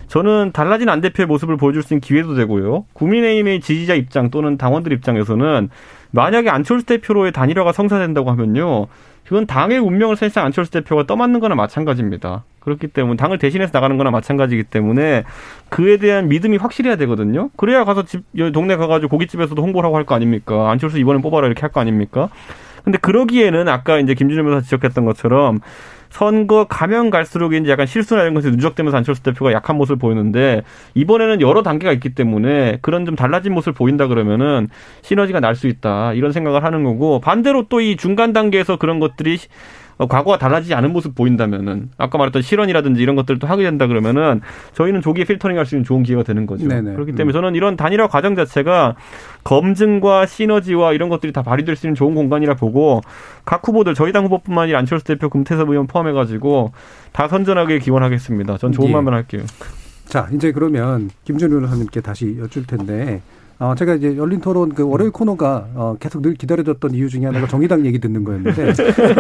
[0.08, 2.86] 저는 달라진 안 대표의 모습을 보여줄 수 있는 기회도 되고요.
[2.94, 5.70] 국민의힘의 지지자 입장 또는 당원들 입장에서는
[6.14, 8.86] 만약에 안철수 대표로의 단일화가 성사된다고 하면요.
[9.26, 12.44] 그건 당의 운명을 사실상 안철수 대표가 떠맡는 거나 마찬가지입니다.
[12.60, 15.24] 그렇기 때문에 당을 대신해서 나가는 거나 마찬가지이기 때문에
[15.70, 17.50] 그에 대한 믿음이 확실해야 되거든요.
[17.58, 20.70] 그래야 가서 집, 동네 가가지고 고깃집에서도 홍보를 하고 할 거 아닙니까?
[20.70, 22.30] 안철수 이번엔 뽑아라 이렇게 할 거 아닙니까?
[22.84, 25.62] 근데 그러기에는 아까 이제 김준현 변호사 지적했던 것처럼
[26.14, 30.62] 선거 가면 갈수록 이제 약간 실수나 이런 것이 누적되면서 안철수 대표가 약한 모습을 보이는데
[30.94, 34.70] 이번에는 여러 단계가 있기 때문에 그런 좀 달라진 모습을 보인다 그러면은
[35.02, 39.38] 시너지가 날 수 있다 이런 생각을 하는 거고 반대로 또 이 중간 단계에서 그런 것들이
[39.38, 44.42] 어, 과거와 달라지지 않은 모습 보인다면은 아까 말했던 실언이라든지 이런 것들도 하게 된다 그러면은
[44.74, 46.68] 저희는 조기에 필터링 할 수 있는 좋은 기회가 되는 거죠.
[46.68, 46.94] 네네.
[46.94, 47.34] 그렇기 때문에 음.
[47.34, 48.96] 저는 이런 단일화 과정 자체가
[49.44, 53.02] 검증과 시너지와 이런 것들이 다 발휘될 수 있는 좋은 공간이라 보고
[53.46, 56.72] 각 후보들 저희 당 후보뿐만 아니라 안철수 대표 금태섭 의원 포함해가지고
[57.12, 58.58] 다 선전하게 기원하겠습니다.
[58.58, 58.94] 전 좋은 예.
[58.94, 59.44] 말만 할게요.
[60.06, 63.22] 자 이제 그러면 김준우 의원님께 다시 여쭐 텐데
[63.60, 67.48] 어, 제가 이제 열린 토론 그 월요일 코너가 어, 계속 늘 기다려졌던 이유 중에 하나가
[67.48, 68.74] 정의당 얘기 듣는 거였는데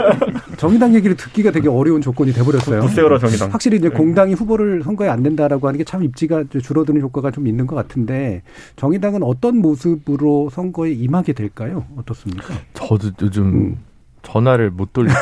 [0.57, 2.87] 정의당 얘기를 듣기가 되게 어려운 조건이 돼버렸어요.
[2.87, 3.51] 세월호 정의당.
[3.51, 3.95] 확실히 이제 네.
[3.95, 8.41] 공당이 후보를 선거에 안 낸다라고 하는 게 참 입지가 줄어드는 효과가 좀 있는 것 같은데
[8.77, 11.85] 정의당은 어떤 모습으로 선거에 임하게 될까요?
[11.97, 12.53] 어떻습니까?
[12.73, 13.77] 저도 요즘 음.
[14.23, 15.13] 전화를 못 돌리고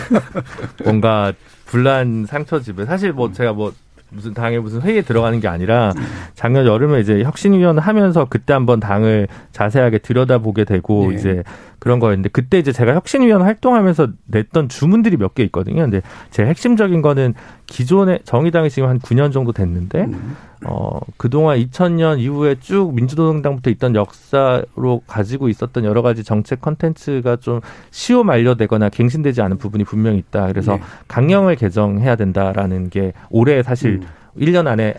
[0.84, 1.32] 뭔가
[1.66, 3.72] 불난 상처 집에 사실 뭐 제가 뭐
[4.10, 5.92] 무슨 당에 무슨 회의에 들어가는 게 아니라
[6.34, 11.16] 작년 여름에 이제 혁신위원 하면서 그때 한번 당을 자세하게 들여다보게 되고 네.
[11.16, 11.42] 이제
[11.78, 15.82] 그런 거였는데 그때 이제 제가 혁신위원 활동하면서 냈던 주문들이 몇 개 있거든요.
[15.82, 16.00] 근데
[16.30, 17.34] 제일 핵심적인 거는
[17.66, 20.36] 기존의 정의당이 지금 한 9년 정도 됐는데 음.
[20.68, 27.60] 어 그동안 2000년 이후에 쭉 민주노동당부터 있던 역사로 가지고 있었던 여러 가지 정책 컨텐츠가 좀
[27.92, 30.48] 시효 만료되거나 갱신되지 않은 부분이 분명히 있다.
[30.48, 30.82] 그래서 네.
[31.06, 34.06] 강령을 개정해야 된다라는 게 올해 사실 음.
[34.38, 34.94] 1년 안에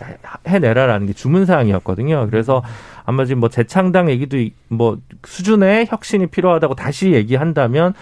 [0.46, 2.26] 해내라라는 게 주문 사항이었거든요.
[2.30, 2.62] 그래서
[3.04, 4.36] 아마 지금 뭐 재창당 얘기도
[4.68, 7.94] 뭐 수준의 혁신이 필요하다고 다시 얘기한다면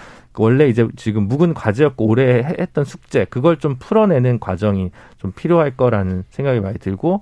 [0.43, 6.25] 원래 이제 지금 묵은 과제였고 올해 했던 숙제 그걸 좀 풀어내는 과정이 좀 필요할 거라는
[6.31, 7.21] 생각이 많이 들고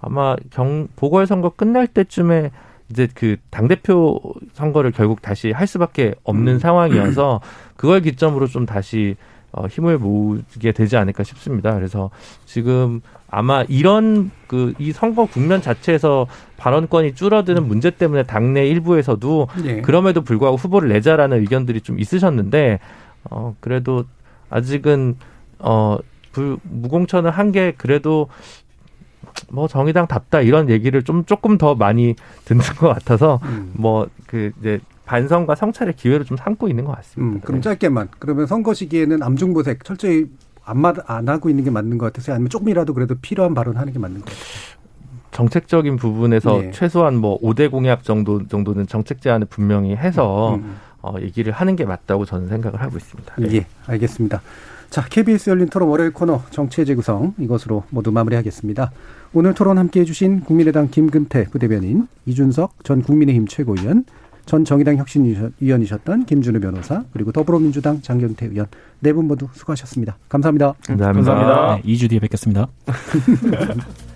[0.00, 2.50] 아마 경 보궐선거 끝날 때쯤에
[2.90, 4.20] 이제 그 당대표
[4.52, 6.58] 선거를 결국 다시 할 수밖에 없는 음.
[6.58, 7.40] 상황이어서
[7.76, 9.16] 그걸 기점으로 좀 다시
[9.52, 11.74] 어, 힘을 모으게 되지 않을까 싶습니다.
[11.74, 12.10] 그래서
[12.46, 16.26] 지금 아마 이런 그 이 선거 국면 자체에서
[16.56, 19.80] 발언권이 줄어드는 문제 때문에 당내 일부에서도 네.
[19.82, 22.78] 그럼에도 불구하고 후보를 내자라는 의견들이 좀 있으셨는데
[23.30, 24.04] 어 그래도
[24.50, 25.16] 아직은
[25.58, 25.98] 어
[26.32, 28.28] 불, 무공천을 한 게 그래도
[29.50, 33.72] 뭐 정의당답다 이런 얘기를 좀 조금 더 많이 듣는 것 같아서 음.
[33.74, 37.36] 뭐그 이제 반성과 성찰의 기회를 좀 삼고 있는 것 같습니다.
[37.36, 37.62] 음, 그럼 네.
[37.62, 40.26] 짧게만 그러면 선거 시기에는 암중보색 철저히
[40.64, 44.20] 안, 안 하고 있는 게 맞는 것 같아서 아니면 조금이라도 그래도 필요한 발언하는 게 맞는
[44.20, 44.42] 것 같아요.
[45.32, 46.70] 정책적인 부분에서 네.
[46.72, 50.76] 최소한 뭐 5대 공약 정도 정도는 정책 제안을 분명히 해서 음, 음.
[51.00, 53.34] 어, 얘기를 하는 게 맞다고 저는 생각을 하고 있습니다.
[53.38, 53.48] 네.
[53.52, 54.40] 예, 알겠습니다.
[54.90, 58.92] 자, KBS 열린 토론 월요일 코너 정치의 재구성 이것으로 모두 마무리하겠습니다.
[59.32, 64.04] 오늘 토론 함께해 주신 국민의당 김근태 부대변인, 이준석 전 국민의힘 최고위원,
[64.44, 68.66] 전 정의당 혁신위원이셨던 김준우 변호사 그리고 더불어민주당 장경태 의원
[69.00, 70.16] 네 분 모두 수고하셨습니다.
[70.28, 70.74] 감사합니다.
[70.86, 71.32] 감사합니다.
[71.34, 71.76] 감사합니다.
[71.76, 72.68] 네, 2주 뒤에 뵙겠습니다.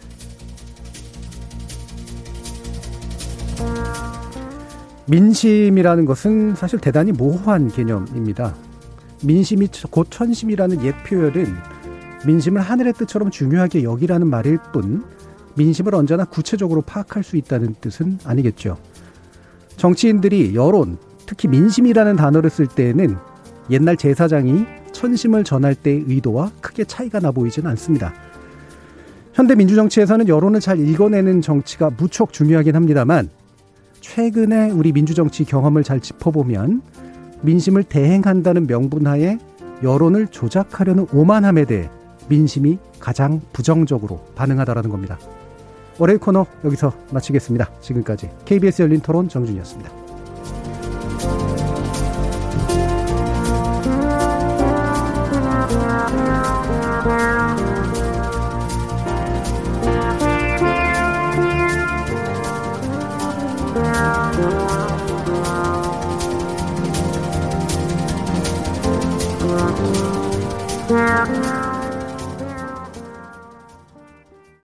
[5.09, 8.55] 민심이라는 것은 사실 대단히 모호한 개념입니다.
[9.23, 11.47] 민심이 곧 천심이라는 옛 표현은
[12.27, 15.05] 민심을 하늘의 뜻처럼 중요하게 여기라는 말일 뿐
[15.55, 18.77] 민심을 언제나 구체적으로 파악할 수 있다는 뜻은 아니겠죠.
[19.77, 23.17] 정치인들이 여론, 특히 민심이라는 단어를 쓸 때에는
[23.71, 28.15] 옛날 제사장이 천심을 전할 때의 의도와 크게 차이가 나 보이지는 않습니다.
[29.35, 33.29] 현대 민주정치에서는 여론을 잘 읽어내는 정치가 무척 중요하긴 합니다만
[34.01, 36.81] 최근에 우리 민주정치 경험을 잘 짚어보면
[37.43, 39.39] 민심을 대행한다는 명분하에
[39.83, 41.91] 여론을 조작하려는 오만함에 대해
[42.29, 45.19] 민심이 가장 부정적으로 반응하다라는 겁니다.
[45.99, 47.71] 월요일 코너 여기서 마치겠습니다.
[47.81, 50.06] 지금까지 KBS 열린 토론 정준이었습니다.